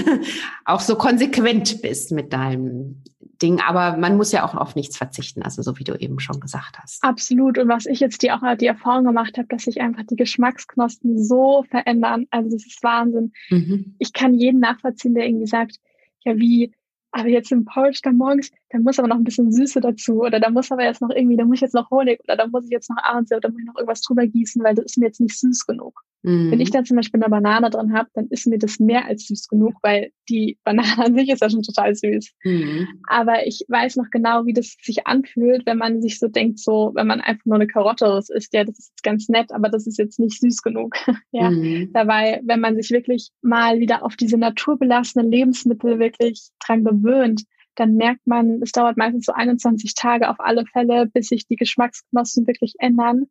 [0.65, 3.05] auch so konsequent bist mit deinem
[3.41, 3.61] Ding.
[3.61, 6.77] Aber man muss ja auch auf nichts verzichten, also so wie du eben schon gesagt
[6.83, 7.05] hast.
[7.05, 7.57] Absolut.
[7.57, 11.23] Und was ich jetzt die auch die Erfahrung gemacht habe, dass sich einfach die Geschmacksknospen
[11.23, 12.27] so verändern.
[12.31, 13.33] Also das ist Wahnsinn.
[13.51, 13.95] Mhm.
[14.01, 15.77] Ich kann jeden nachvollziehen, der irgendwie sagt,
[16.25, 16.73] ja, wie
[17.16, 20.38] aber jetzt im Porridge dann morgens, da muss aber noch ein bisschen Süße dazu oder
[20.38, 22.64] da muss aber jetzt noch irgendwie, da muss ich jetzt noch Honig oder da muss
[22.64, 24.98] ich jetzt noch abends oder da muss ich noch irgendwas drüber gießen, weil das ist
[24.98, 26.02] mir jetzt nicht süß genug.
[26.27, 26.51] Mhm.
[26.51, 29.29] Wenn ich dann zum Beispiel eine Banane drin habe, dann ist mir das mehr als
[29.29, 32.33] süß genug, weil die Banane an sich ist ja schon total süß.
[32.43, 32.89] Mhm.
[33.09, 36.91] Aber ich weiß noch genau, wie das sich anfühlt, wenn man sich so denkt, so,
[36.95, 39.99] wenn man einfach nur eine Karotte isst, ja, das ist ganz nett, aber das ist
[39.99, 40.97] jetzt nicht süß genug.
[41.31, 41.93] ja, mhm.
[41.93, 47.45] dabei, wenn man sich wirklich mal wieder auf diese naturbelassenen Lebensmittel wirklich dran gewöhnt,
[47.77, 51.57] dann merkt man, es dauert meistens so 21 Tage auf alle Fälle, bis sich die
[51.57, 53.27] Geschmacksknospen wirklich ändern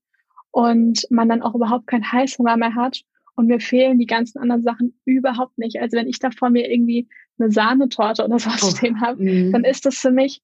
[0.55, 3.01] und man dann auch überhaupt keinen Heißhunger mehr hat.
[3.35, 5.81] Und mir fehlen die ganzen anderen Sachen überhaupt nicht.
[5.81, 8.69] Also wenn ich da vor mir irgendwie eine Sahnetorte oder sowas oh.
[8.71, 9.51] stehen habe, mhm.
[9.51, 10.41] dann ist das für mich,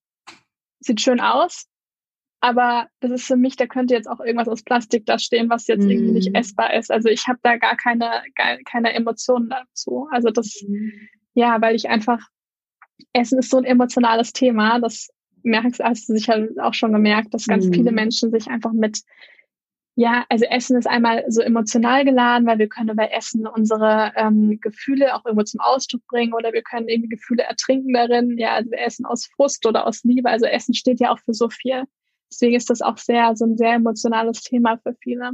[0.80, 1.66] sieht schön aus,
[2.40, 5.66] aber das ist für mich, da könnte jetzt auch irgendwas aus Plastik da stehen, was
[5.68, 5.90] jetzt mm.
[5.90, 6.34] irgendwie nicht mhm.
[6.34, 6.90] essbar ist.
[6.90, 10.08] Also ich habe da gar keine, gar keine Emotionen dazu.
[10.10, 10.88] Also das, mm.
[11.34, 12.18] ja, weil ich einfach,
[13.12, 15.08] Essen ist so ein emotionales Thema, das
[15.44, 17.72] merkst, hast du sicher auch schon gemerkt, dass ganz mm.
[17.72, 19.02] viele Menschen sich einfach mit
[19.94, 24.58] ja, also Essen ist einmal so emotional geladen, weil wir können bei Essen unsere ähm,
[24.60, 28.38] Gefühle auch irgendwo zum Ausdruck bringen oder wir können irgendwie Gefühle ertrinken darin.
[28.38, 30.30] Ja, also wir essen aus Frust oder aus Liebe.
[30.30, 31.84] Also Essen steht ja auch für so viel.
[32.30, 35.32] Deswegen ist das auch sehr, so ein sehr emotionales Thema für viele.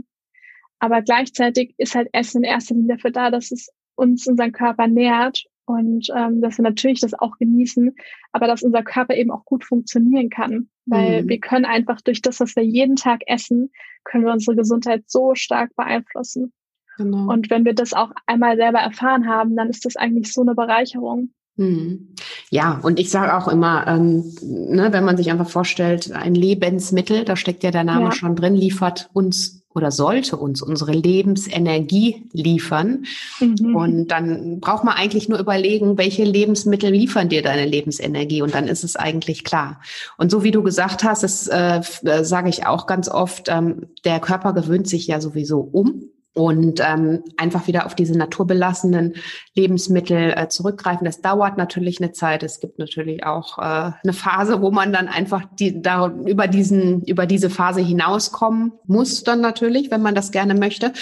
[0.80, 4.88] Aber gleichzeitig ist halt Essen in erster Linie dafür da, dass es uns unseren Körper
[4.88, 7.94] nährt und ähm, dass wir natürlich das auch genießen,
[8.32, 10.68] aber dass unser Körper eben auch gut funktionieren kann.
[10.86, 11.28] Weil mhm.
[11.28, 13.70] wir können einfach durch das, was wir jeden Tag essen,
[14.04, 16.52] können wir unsere Gesundheit so stark beeinflussen.
[16.96, 17.30] Genau.
[17.32, 20.54] Und wenn wir das auch einmal selber erfahren haben, dann ist das eigentlich so eine
[20.54, 21.30] Bereicherung.
[21.56, 22.14] Mhm.
[22.50, 27.24] Ja, und ich sage auch immer, ähm, ne, wenn man sich einfach vorstellt, ein Lebensmittel,
[27.24, 28.12] da steckt ja der Name ja.
[28.12, 33.04] schon drin, liefert uns oder sollte uns unsere Lebensenergie liefern.
[33.40, 33.76] Mhm.
[33.76, 38.66] Und dann braucht man eigentlich nur überlegen, welche Lebensmittel liefern dir deine Lebensenergie und dann
[38.66, 39.80] ist es eigentlich klar.
[40.16, 43.86] Und so wie du gesagt hast, das äh, äh sage ich auch ganz oft, ähm,
[44.04, 49.14] der Körper gewöhnt sich ja sowieso um und ähm, einfach wieder auf diese naturbelassenen
[49.56, 51.04] Lebensmittel äh, zurückgreifen.
[51.04, 52.44] Das dauert natürlich eine Zeit.
[52.44, 57.02] Es gibt natürlich auch äh, eine Phase, wo man dann einfach die, da über diesen
[57.02, 60.92] über diese Phase hinauskommen muss, dann natürlich, wenn man das gerne möchte.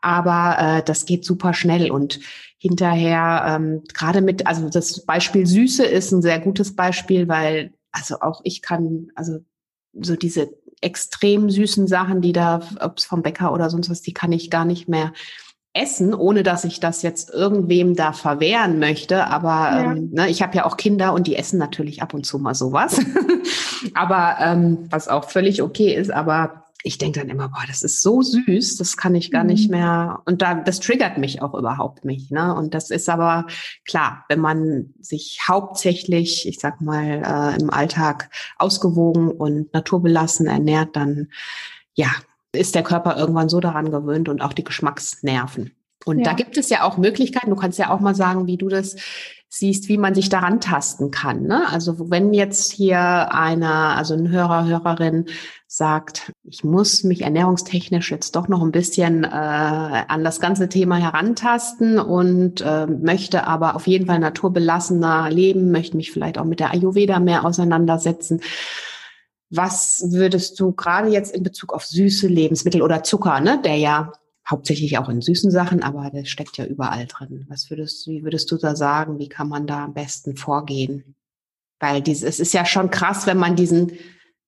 [0.00, 2.20] Aber äh, das geht super schnell und
[2.56, 8.20] hinterher ähm, gerade mit, also das Beispiel Süße ist ein sehr gutes Beispiel, weil also
[8.20, 9.38] auch ich kann, also
[9.92, 14.14] so diese extrem süßen Sachen, die da, ob es vom Bäcker oder sonst was, die
[14.14, 15.12] kann ich gar nicht mehr
[15.72, 19.26] essen, ohne dass ich das jetzt irgendwem da verwehren möchte.
[19.26, 19.92] Aber ja.
[19.92, 22.54] ähm, ne, ich habe ja auch Kinder und die essen natürlich ab und zu mal
[22.54, 23.00] sowas.
[23.94, 28.02] aber ähm, was auch völlig okay ist, aber ich denke dann immer, boah, das ist
[28.02, 29.50] so süß, das kann ich gar mhm.
[29.50, 30.22] nicht mehr.
[30.26, 32.30] Und da, das triggert mich auch überhaupt nicht.
[32.30, 32.54] Ne?
[32.54, 33.46] Und das ist aber
[33.84, 37.22] klar, wenn man sich hauptsächlich, ich sag mal,
[37.56, 41.28] äh, im Alltag ausgewogen und naturbelassen ernährt, dann
[41.94, 42.10] ja,
[42.52, 45.72] ist der Körper irgendwann so daran gewöhnt und auch die Geschmacksnerven.
[46.04, 46.24] Und ja.
[46.24, 47.50] da gibt es ja auch Möglichkeiten.
[47.50, 48.96] Du kannst ja auch mal sagen, wie du das
[49.48, 51.44] siehst, wie man sich daran tasten kann.
[51.44, 51.66] Ne?
[51.70, 55.26] Also wenn jetzt hier einer, also ein Hörer, Hörerin
[55.66, 60.96] sagt, ich muss mich ernährungstechnisch jetzt doch noch ein bisschen äh, an das ganze Thema
[60.96, 66.60] herantasten und äh, möchte aber auf jeden Fall naturbelassener leben, möchte mich vielleicht auch mit
[66.60, 68.40] der Ayurveda mehr auseinandersetzen.
[69.50, 74.12] Was würdest du gerade jetzt in Bezug auf süße Lebensmittel oder Zucker, ne, der ja
[74.50, 77.46] hauptsächlich auch in süßen Sachen, aber der steckt ja überall drin.
[77.48, 79.18] Was würdest du, wie würdest du da sagen?
[79.18, 81.14] Wie kann man da am besten vorgehen?
[81.80, 83.92] Weil dieses, es ist ja schon krass, wenn man diesen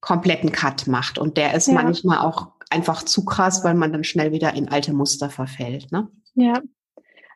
[0.00, 1.74] kompletten Cut macht und der ist ja.
[1.74, 6.08] manchmal auch einfach zu krass, weil man dann schnell wieder in alte Muster verfällt, ne?
[6.34, 6.62] Ja.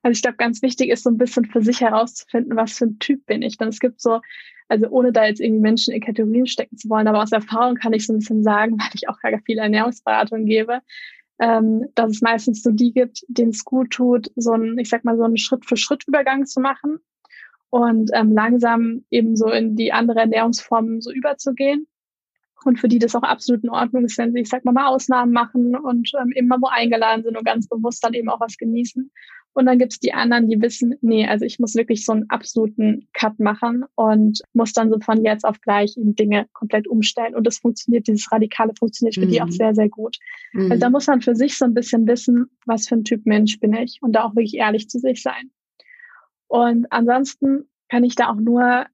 [0.03, 2.98] Also ich glaube, ganz wichtig ist so ein bisschen für sich herauszufinden, was für ein
[2.98, 3.57] Typ bin ich.
[3.57, 4.20] Denn es gibt so,
[4.68, 7.94] also ohne da jetzt irgendwie Menschen in Kategorien stecken zu wollen, aber aus Erfahrung kann
[7.94, 10.81] ich so ein bisschen sagen, weil ich auch gar viel Ernährungsberatung gebe,
[11.38, 15.05] ähm, dass es meistens so die gibt, denen es gut tut, so ein, ich sag
[15.05, 16.99] mal, so einen Schritt-für-Schritt-Übergang zu machen
[17.70, 21.87] und ähm, langsam eben so in die andere Ernährungsformen so überzugehen.
[22.64, 24.87] Und für die das auch absolut in Ordnung ist, wenn sie, ich sag mal, mal
[24.87, 28.57] Ausnahmen machen und ähm, immer wo eingeladen sind und ganz bewusst dann eben auch was
[28.57, 29.11] genießen.
[29.55, 33.07] Und dann gibt's die anderen, die wissen, nee, also ich muss wirklich so einen absoluten
[33.12, 37.37] Cut machen und muss dann so von jetzt auf gleich eben Dinge komplett umstellen.
[37.37, 39.31] Und das funktioniert, dieses Radikale funktioniert für mhm.
[39.31, 39.53] die auch mhm.
[39.53, 40.19] sehr, sehr gut.
[40.53, 40.73] Mhm.
[40.73, 43.61] Also da muss man für sich so ein bisschen wissen, was für ein Typ Mensch
[43.61, 45.51] bin ich und da auch wirklich ehrlich zu sich sein.
[46.49, 48.87] Und ansonsten kann ich da auch nur,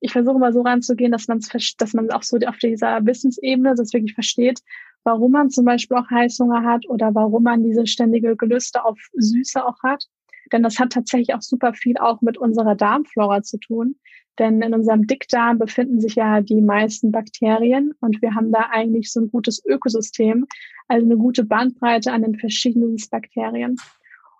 [0.00, 3.74] ich versuche mal so ranzugehen, dass man es, dass man auch so auf dieser Wissensebene
[3.76, 4.60] das wirklich versteht,
[5.04, 9.64] warum man zum Beispiel auch Heißhunger hat oder warum man diese ständige Gelüste auf Süße
[9.64, 10.06] auch hat.
[10.52, 13.96] Denn das hat tatsächlich auch super viel auch mit unserer Darmflora zu tun.
[14.38, 19.12] Denn in unserem Dickdarm befinden sich ja die meisten Bakterien und wir haben da eigentlich
[19.12, 20.46] so ein gutes Ökosystem,
[20.88, 23.76] also eine gute Bandbreite an den verschiedenen Bakterien.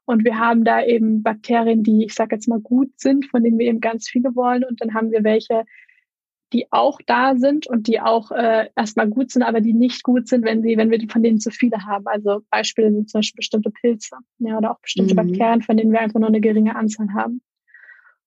[0.05, 3.59] Und wir haben da eben Bakterien, die, ich sage jetzt mal, gut sind, von denen
[3.59, 4.65] wir eben ganz viele wollen.
[4.65, 5.65] Und dann haben wir welche,
[6.53, 10.29] die auch da sind und die auch äh, erstmal gut sind, aber die nicht gut
[10.29, 12.07] sind, wenn sie, wenn wir von denen zu viele haben.
[12.07, 15.29] Also Beispiele sind zum Beispiel bestimmte Pilze, ja, oder auch bestimmte mhm.
[15.29, 17.41] Bakterien, von denen wir einfach nur eine geringe Anzahl haben.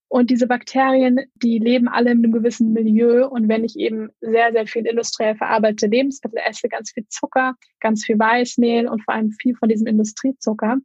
[0.08, 3.28] Und diese Bakterien, die leben alle in einem gewissen Milieu.
[3.28, 8.06] Und wenn ich eben sehr, sehr viel industriell verarbeitete Lebensmittel esse, ganz viel Zucker, ganz
[8.06, 10.78] viel Weißmehl und vor allem viel von diesem Industriezucker,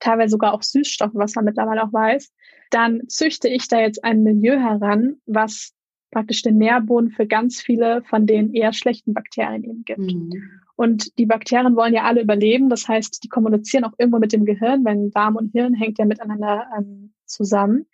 [0.00, 2.32] teilweise sogar auch Süßstoffe, was man mittlerweile auch weiß,
[2.70, 5.72] dann züchte ich da jetzt ein Milieu heran, was
[6.10, 9.98] praktisch den Nährboden für ganz viele von den eher schlechten Bakterien eben gibt.
[9.98, 10.60] Mhm.
[10.76, 12.68] Und die Bakterien wollen ja alle überleben.
[12.70, 16.04] Das heißt, die kommunizieren auch irgendwo mit dem Gehirn, wenn Darm und Hirn hängt ja
[16.04, 17.86] miteinander ähm, zusammen.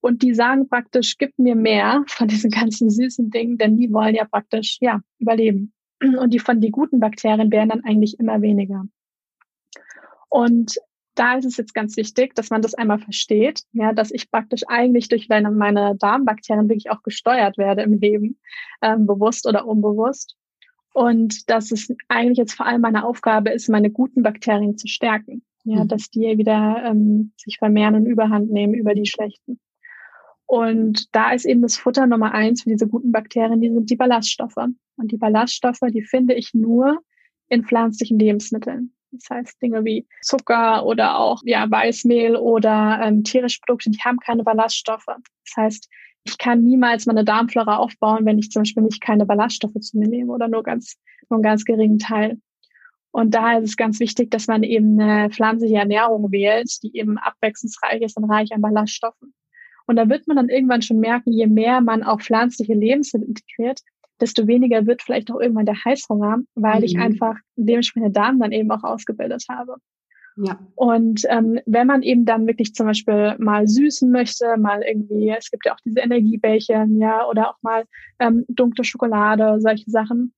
[0.00, 4.14] Und die sagen praktisch, gib mir mehr von diesen ganzen süßen Dingen, denn die wollen
[4.14, 5.72] ja praktisch, ja, überleben.
[6.02, 8.84] Und die von die guten Bakterien werden dann eigentlich immer weniger.
[10.28, 10.76] Und
[11.16, 14.62] da ist es jetzt ganz wichtig, dass man das einmal versteht, ja, dass ich praktisch
[14.68, 18.38] eigentlich durch meine, meine Darmbakterien wirklich auch gesteuert werde im Leben,
[18.82, 20.36] ähm, bewusst oder unbewusst.
[20.92, 25.42] Und dass es eigentlich jetzt vor allem meine Aufgabe ist, meine guten Bakterien zu stärken.
[25.64, 25.88] Ja, mhm.
[25.88, 29.58] dass die wieder ähm, sich vermehren und Überhand nehmen über die schlechten.
[30.46, 33.96] Und da ist eben das Futter Nummer eins für diese guten Bakterien, die sind die
[33.96, 34.56] Ballaststoffe.
[34.56, 37.00] Und die Ballaststoffe, die finde ich nur
[37.48, 38.95] in pflanzlichen Lebensmitteln.
[39.18, 44.18] Das heißt, Dinge wie Zucker oder auch ja, Weißmehl oder ähm, tierische Produkte, die haben
[44.18, 45.06] keine Ballaststoffe.
[45.06, 45.88] Das heißt,
[46.24, 50.08] ich kann niemals meine Darmflora aufbauen, wenn ich zum Beispiel nicht keine Ballaststoffe zu mir
[50.08, 50.96] nehme oder nur ganz,
[51.30, 52.40] nur einen ganz geringen Teil.
[53.12, 57.16] Und daher ist es ganz wichtig, dass man eben eine pflanzliche Ernährung wählt, die eben
[57.16, 59.32] abwechslungsreich ist und reich an Ballaststoffen.
[59.86, 63.80] Und da wird man dann irgendwann schon merken, je mehr man auch pflanzliche Lebensmittel integriert,
[64.20, 66.84] desto weniger wird vielleicht auch irgendwann der Heißhunger, weil mhm.
[66.84, 69.76] ich einfach dementsprechende Darm dann eben auch ausgebildet habe.
[70.36, 70.58] Ja.
[70.74, 75.50] Und ähm, wenn man eben dann wirklich zum Beispiel mal süßen möchte, mal irgendwie, es
[75.50, 77.84] gibt ja auch diese Energiebällchen, ja, oder auch mal
[78.18, 80.34] ähm, dunkle Schokolade, solche Sachen,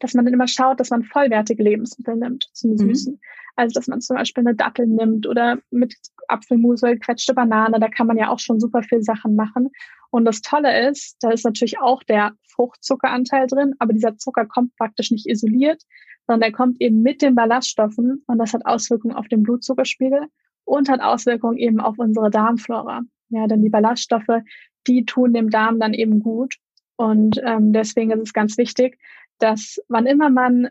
[0.00, 2.78] dass man dann immer schaut, dass man vollwertige Lebensmittel nimmt zum mhm.
[2.78, 3.12] Süßen.
[3.12, 3.20] Mhm.
[3.56, 5.94] Also dass man zum Beispiel eine Dattel nimmt oder mit
[6.28, 9.70] Apfelmus oder gequetschte Banane, da kann man ja auch schon super viel Sachen machen.
[10.16, 14.74] Und das Tolle ist, da ist natürlich auch der Fruchtzuckeranteil drin, aber dieser Zucker kommt
[14.78, 15.82] praktisch nicht isoliert,
[16.26, 20.28] sondern der kommt eben mit den Ballaststoffen und das hat Auswirkungen auf den Blutzuckerspiegel
[20.64, 23.02] und hat Auswirkungen eben auf unsere Darmflora.
[23.28, 24.40] Ja, denn die Ballaststoffe,
[24.86, 26.54] die tun dem Darm dann eben gut.
[26.96, 28.98] Und ähm, deswegen ist es ganz wichtig,
[29.38, 30.68] dass wann immer man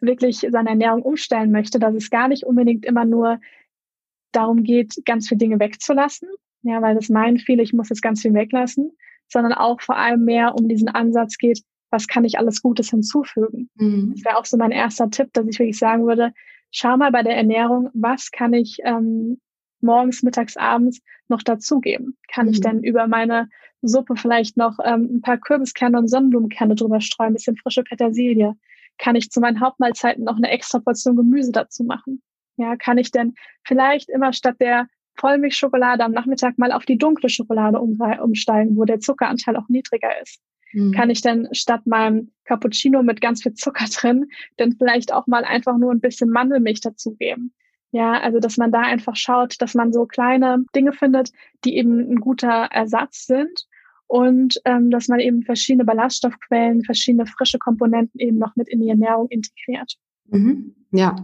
[0.00, 3.40] wirklich seine Ernährung umstellen möchte, dass es gar nicht unbedingt immer nur
[4.30, 6.28] darum geht, ganz viele Dinge wegzulassen,
[6.66, 8.90] ja, weil das meinen viele, ich muss jetzt ganz viel weglassen,
[9.28, 13.70] sondern auch vor allem mehr um diesen Ansatz geht, was kann ich alles Gutes hinzufügen.
[13.76, 14.14] Mhm.
[14.14, 16.32] Das wäre auch so mein erster Tipp, dass ich wirklich sagen würde,
[16.72, 19.40] schau mal bei der Ernährung, was kann ich ähm,
[19.80, 22.16] morgens, mittags, abends noch dazugeben?
[22.32, 22.52] Kann mhm.
[22.52, 23.48] ich denn über meine
[23.82, 28.54] Suppe vielleicht noch ähm, ein paar Kürbiskerne und Sonnenblumenkerne drüber streuen, ein bisschen frische Petersilie?
[28.98, 32.22] Kann ich zu meinen Hauptmahlzeiten noch eine extra Portion Gemüse dazu machen?
[32.56, 37.28] Ja, kann ich denn vielleicht immer statt der Vollmilchschokolade am Nachmittag mal auf die dunkle
[37.28, 40.40] Schokolade umsteigen, wo der Zuckeranteil auch niedriger ist?
[40.72, 40.92] Mhm.
[40.92, 44.26] Kann ich denn statt meinem Cappuccino mit ganz viel Zucker drin,
[44.58, 47.52] denn vielleicht auch mal einfach nur ein bisschen Mandelmilch dazugeben?
[47.92, 51.30] Ja, also dass man da einfach schaut, dass man so kleine Dinge findet,
[51.64, 53.66] die eben ein guter Ersatz sind
[54.06, 58.90] und ähm, dass man eben verschiedene Ballaststoffquellen, verschiedene frische Komponenten eben noch mit in die
[58.90, 59.94] Ernährung integriert.
[60.28, 60.74] Mhm.
[60.90, 61.16] Ja,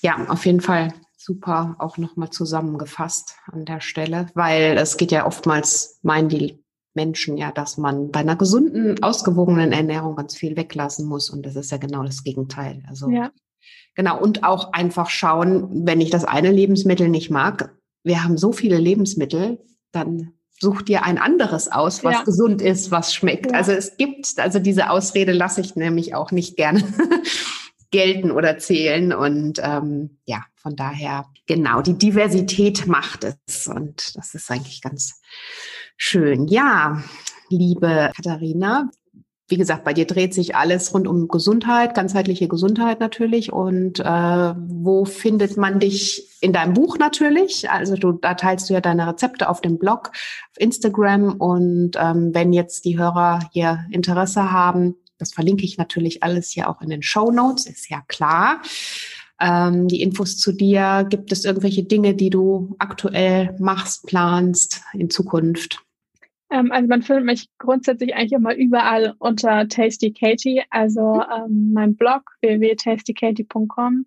[0.00, 0.92] ja, auf jeden Fall
[1.24, 6.62] super auch nochmal zusammengefasst an der Stelle, weil es geht ja oftmals, meinen die
[6.94, 11.56] Menschen ja, dass man bei einer gesunden, ausgewogenen Ernährung ganz viel weglassen muss und das
[11.56, 12.82] ist ja genau das Gegenteil.
[12.88, 13.30] Also ja.
[13.94, 18.52] genau und auch einfach schauen, wenn ich das eine Lebensmittel nicht mag, wir haben so
[18.52, 22.22] viele Lebensmittel, dann such dir ein anderes aus, was ja.
[22.22, 23.50] gesund ist, was schmeckt.
[23.50, 23.58] Ja.
[23.58, 26.84] Also es gibt, also diese Ausrede lasse ich nämlich auch nicht gerne
[27.92, 29.12] gelten oder zählen.
[29.12, 33.68] Und ähm, ja, von daher, genau, die Diversität macht es.
[33.68, 35.20] Und das ist eigentlich ganz
[35.96, 36.48] schön.
[36.48, 37.02] Ja,
[37.48, 38.90] liebe Katharina,
[39.52, 43.52] wie gesagt, bei dir dreht sich alles rund um Gesundheit, ganzheitliche Gesundheit natürlich.
[43.52, 44.04] Und äh,
[44.56, 47.68] wo findet man dich in deinem Buch natürlich?
[47.68, 51.34] Also du, da teilst du ja deine Rezepte auf dem Blog, auf Instagram.
[51.34, 56.68] Und ähm, wenn jetzt die Hörer hier Interesse haben, das verlinke ich natürlich alles hier
[56.68, 58.60] auch in den Show Notes, ist ja klar.
[59.40, 65.10] Ähm, die Infos zu dir, gibt es irgendwelche Dinge, die du aktuell machst, planst in
[65.10, 65.80] Zukunft?
[66.50, 71.96] Ähm, also man findet mich grundsätzlich eigentlich immer überall unter Tasty Katie, also ähm, mein
[71.96, 74.06] Blog www.tastykatie.com,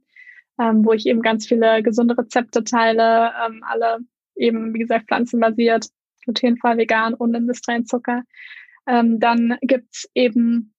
[0.60, 4.00] ähm, wo ich eben ganz viele gesunde Rezepte teile, ähm, alle
[4.36, 5.88] eben, wie gesagt, pflanzenbasiert,
[6.24, 8.24] glutenfrei, vegan, ohne industriellen Zucker.
[8.88, 10.75] Ähm, dann gibt's eben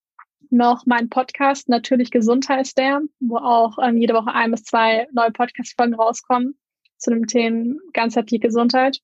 [0.50, 5.94] noch mein Podcast, natürlich Gesundheitsder, wo auch ähm, jede Woche ein bis zwei neue Podcast-Folgen
[5.94, 6.58] rauskommen
[6.98, 9.00] zu dem Thema ganzheitliche Gesundheit.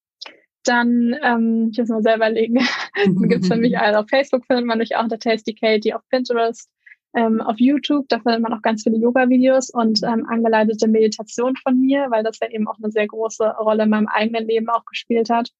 [0.64, 2.60] Dann, ähm, ich muss mal selber legen,
[3.04, 6.02] dann gibt's für mich also auf Facebook findet man mich auch unter Tasty Katie, auf
[6.08, 6.70] Pinterest,
[7.14, 11.78] ähm, auf YouTube, da findet man auch ganz viele Yoga-Videos und ähm, angeleitete Meditation von
[11.78, 14.84] mir, weil das ja eben auch eine sehr große Rolle in meinem eigenen Leben auch
[14.86, 15.50] gespielt hat.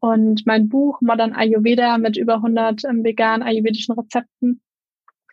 [0.00, 4.60] Und mein Buch Modern Ayurveda mit über 100 ähm, veganen ayurvedischen Rezepten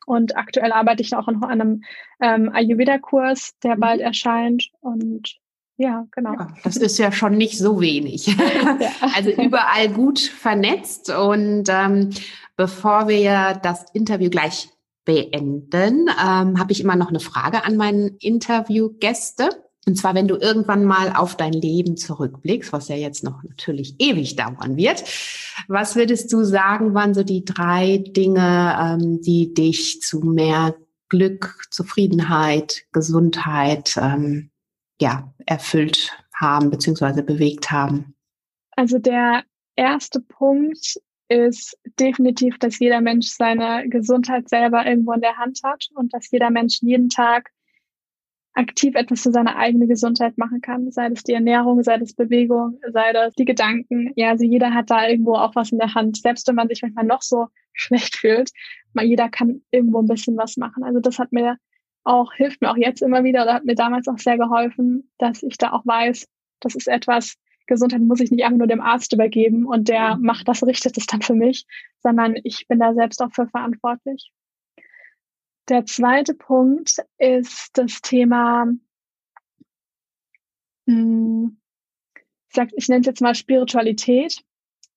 [0.09, 1.83] und aktuell arbeite ich auch noch an einem
[2.19, 3.79] ähm, Ayurveda-Kurs, der mhm.
[3.79, 4.71] bald erscheint.
[4.81, 5.35] Und
[5.77, 6.33] ja, genau.
[6.33, 8.25] Ja, das ist ja schon nicht so wenig.
[8.35, 8.89] Ja.
[9.15, 11.11] Also überall gut vernetzt.
[11.11, 12.09] Und ähm,
[12.55, 14.69] bevor wir das Interview gleich
[15.05, 19.49] beenden, ähm, habe ich immer noch eine Frage an meinen Interviewgäste.
[19.89, 23.95] Und zwar, wenn du irgendwann mal auf dein Leben zurückblickst, was ja jetzt noch natürlich
[23.97, 25.03] ewig dauern wird,
[25.67, 30.75] was würdest du sagen, waren so die drei Dinge, ähm, die dich zu mehr
[31.09, 34.51] Glück, Zufriedenheit, Gesundheit ähm,
[35.01, 37.23] ja, erfüllt haben bzw.
[37.23, 38.13] bewegt haben?
[38.75, 39.41] Also der
[39.75, 40.99] erste Punkt
[41.29, 46.29] ist definitiv, dass jeder Mensch seine Gesundheit selber irgendwo in der Hand hat und dass
[46.29, 47.49] jeder Mensch jeden Tag
[48.59, 52.77] aktiv etwas für seine eigene Gesundheit machen kann, sei das die Ernährung, sei das Bewegung,
[52.91, 54.11] sei das die Gedanken.
[54.15, 56.81] Ja, also jeder hat da irgendwo auch was in der Hand, selbst wenn man sich
[56.81, 58.51] manchmal noch so schlecht fühlt.
[58.93, 60.83] Mal jeder kann irgendwo ein bisschen was machen.
[60.83, 61.57] Also das hat mir
[62.03, 65.41] auch, hilft mir auch jetzt immer wieder oder hat mir damals auch sehr geholfen, dass
[65.41, 66.27] ich da auch weiß,
[66.59, 70.25] das ist etwas, Gesundheit muss ich nicht einfach nur dem Arzt übergeben und der mhm.
[70.25, 71.65] macht das, richtet es dann für mich,
[72.01, 74.31] sondern ich bin da selbst auch für verantwortlich.
[75.69, 78.65] Der zweite Punkt ist das Thema,
[80.87, 81.57] hm,
[82.15, 84.43] ich, sag, nenne es jetzt mal Spiritualität.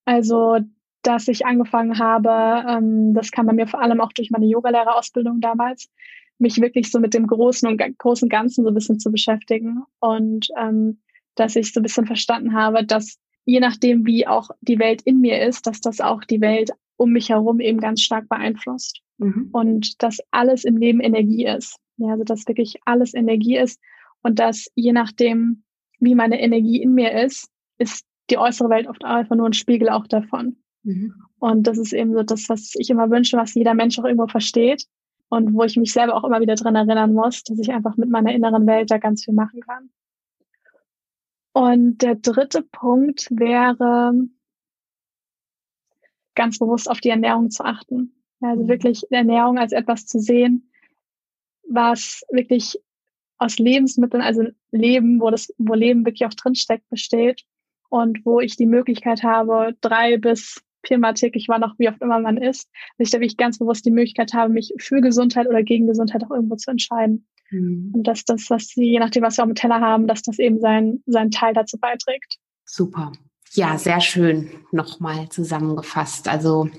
[0.05, 0.59] Also,
[1.03, 5.41] dass ich angefangen habe, ähm, das kam bei mir vor allem auch durch meine Yogalehrerausbildung
[5.41, 5.89] damals,
[6.39, 10.47] mich wirklich so mit dem Großen und großen Ganzen so ein bisschen zu beschäftigen und
[10.57, 11.01] ähm,
[11.35, 15.21] dass ich so ein bisschen verstanden habe, dass je nachdem, wie auch die Welt in
[15.21, 19.02] mir ist, dass das auch die Welt um mich herum eben ganz stark beeinflusst.
[19.17, 19.49] Mhm.
[19.51, 21.77] Und dass alles im Leben Energie ist.
[21.97, 23.79] Ja, also dass wirklich alles Energie ist
[24.21, 25.63] und dass je nachdem,
[25.99, 29.89] wie meine Energie in mir ist, ist die äußere Welt oft einfach nur ein Spiegel
[29.89, 30.57] auch davon.
[30.83, 31.13] Mhm.
[31.39, 34.27] Und das ist eben so das, was ich immer wünsche, was jeder Mensch auch irgendwo
[34.27, 34.85] versteht
[35.29, 38.09] und wo ich mich selber auch immer wieder dran erinnern muss, dass ich einfach mit
[38.09, 39.89] meiner inneren Welt da ganz viel machen kann.
[41.53, 44.13] Und der dritte Punkt wäre,
[46.35, 48.22] ganz bewusst auf die Ernährung zu achten.
[48.43, 48.67] Also mhm.
[48.67, 50.69] wirklich Ernährung als etwas zu sehen,
[51.67, 52.79] was wirklich
[53.37, 57.43] aus Lebensmitteln, also Leben, wo das, wo Leben wirklich auch drinsteckt, besteht
[57.89, 62.19] und wo ich die Möglichkeit habe, drei bis viermal täglich, wann auch wie oft immer
[62.19, 65.63] man isst, dass ich da wirklich ganz bewusst die Möglichkeit habe, mich für Gesundheit oder
[65.63, 67.27] gegen Gesundheit auch irgendwo zu entscheiden.
[67.51, 67.91] Mhm.
[67.93, 70.39] Und dass das, was sie, je nachdem, was sie auf dem Teller haben, dass das
[70.39, 72.37] eben sein, sein Teil dazu beiträgt.
[72.65, 73.13] Super.
[73.53, 76.27] Ja, sehr schön nochmal zusammengefasst.
[76.27, 76.69] Also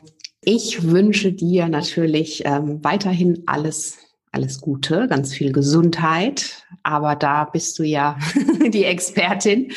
[0.46, 3.98] ich wünsche dir natürlich ähm, weiterhin alles,
[4.32, 6.64] alles Gute, ganz viel Gesundheit.
[6.82, 8.18] Aber da bist du ja
[8.68, 9.72] die Expertin.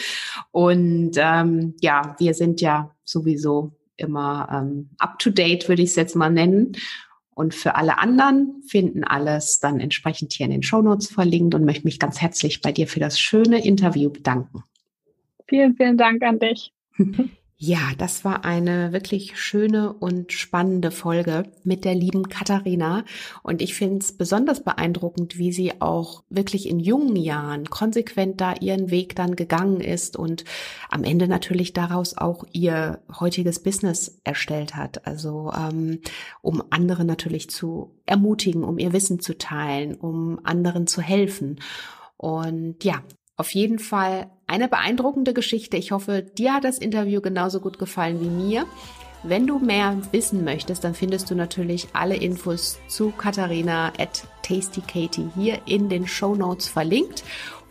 [0.52, 5.96] Und ähm, ja, wir sind ja sowieso immer ähm, up to date, würde ich es
[5.96, 6.74] jetzt mal nennen.
[7.34, 11.66] Und für alle anderen finden alles dann entsprechend hier in den Show Notes verlinkt und
[11.66, 14.64] möchte mich ganz herzlich bei dir für das schöne Interview bedanken.
[15.48, 16.74] Vielen, vielen Dank an dich.
[17.60, 23.04] Ja, das war eine wirklich schöne und spannende Folge mit der lieben Katharina.
[23.42, 28.54] Und ich finde es besonders beeindruckend, wie sie auch wirklich in jungen Jahren konsequent da
[28.54, 30.44] ihren Weg dann gegangen ist und
[30.92, 35.08] am Ende natürlich daraus auch ihr heutiges Business erstellt hat.
[35.08, 36.02] Also ähm,
[36.44, 41.60] um andere natürlich zu ermutigen, um ihr Wissen zu teilen, um anderen zu helfen.
[42.18, 43.02] Und ja,
[43.36, 45.78] auf jeden Fall eine beeindruckende Geschichte.
[45.78, 48.66] Ich hoffe, dir hat das Interview genauso gut gefallen wie mir.
[49.24, 55.30] Wenn du mehr wissen möchtest, dann findest du natürlich alle Infos zu Katharina at TastyKatie
[55.36, 57.24] hier in den Show Notes verlinkt.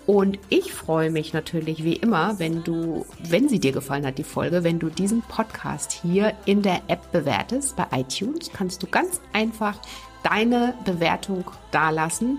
[0.06, 4.24] Und ich freue mich natürlich wie immer, wenn du, wenn sie dir gefallen hat, die
[4.24, 7.74] Folge, wenn du diesen Podcast hier in der App bewertest.
[7.76, 9.80] Bei iTunes kannst du ganz einfach
[10.22, 12.38] deine Bewertung dalassen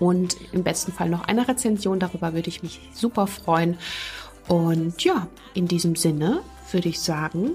[0.00, 2.00] und im besten Fall noch eine Rezension.
[2.00, 3.78] Darüber würde ich mich super freuen.
[4.48, 6.40] Und ja, in diesem Sinne
[6.72, 7.52] würde ich sagen,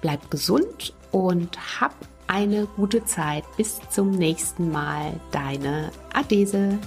[0.00, 1.94] bleib gesund und hab
[2.28, 3.44] eine gute Zeit.
[3.56, 5.18] Bis zum nächsten Mal.
[5.32, 6.78] Deine Adese.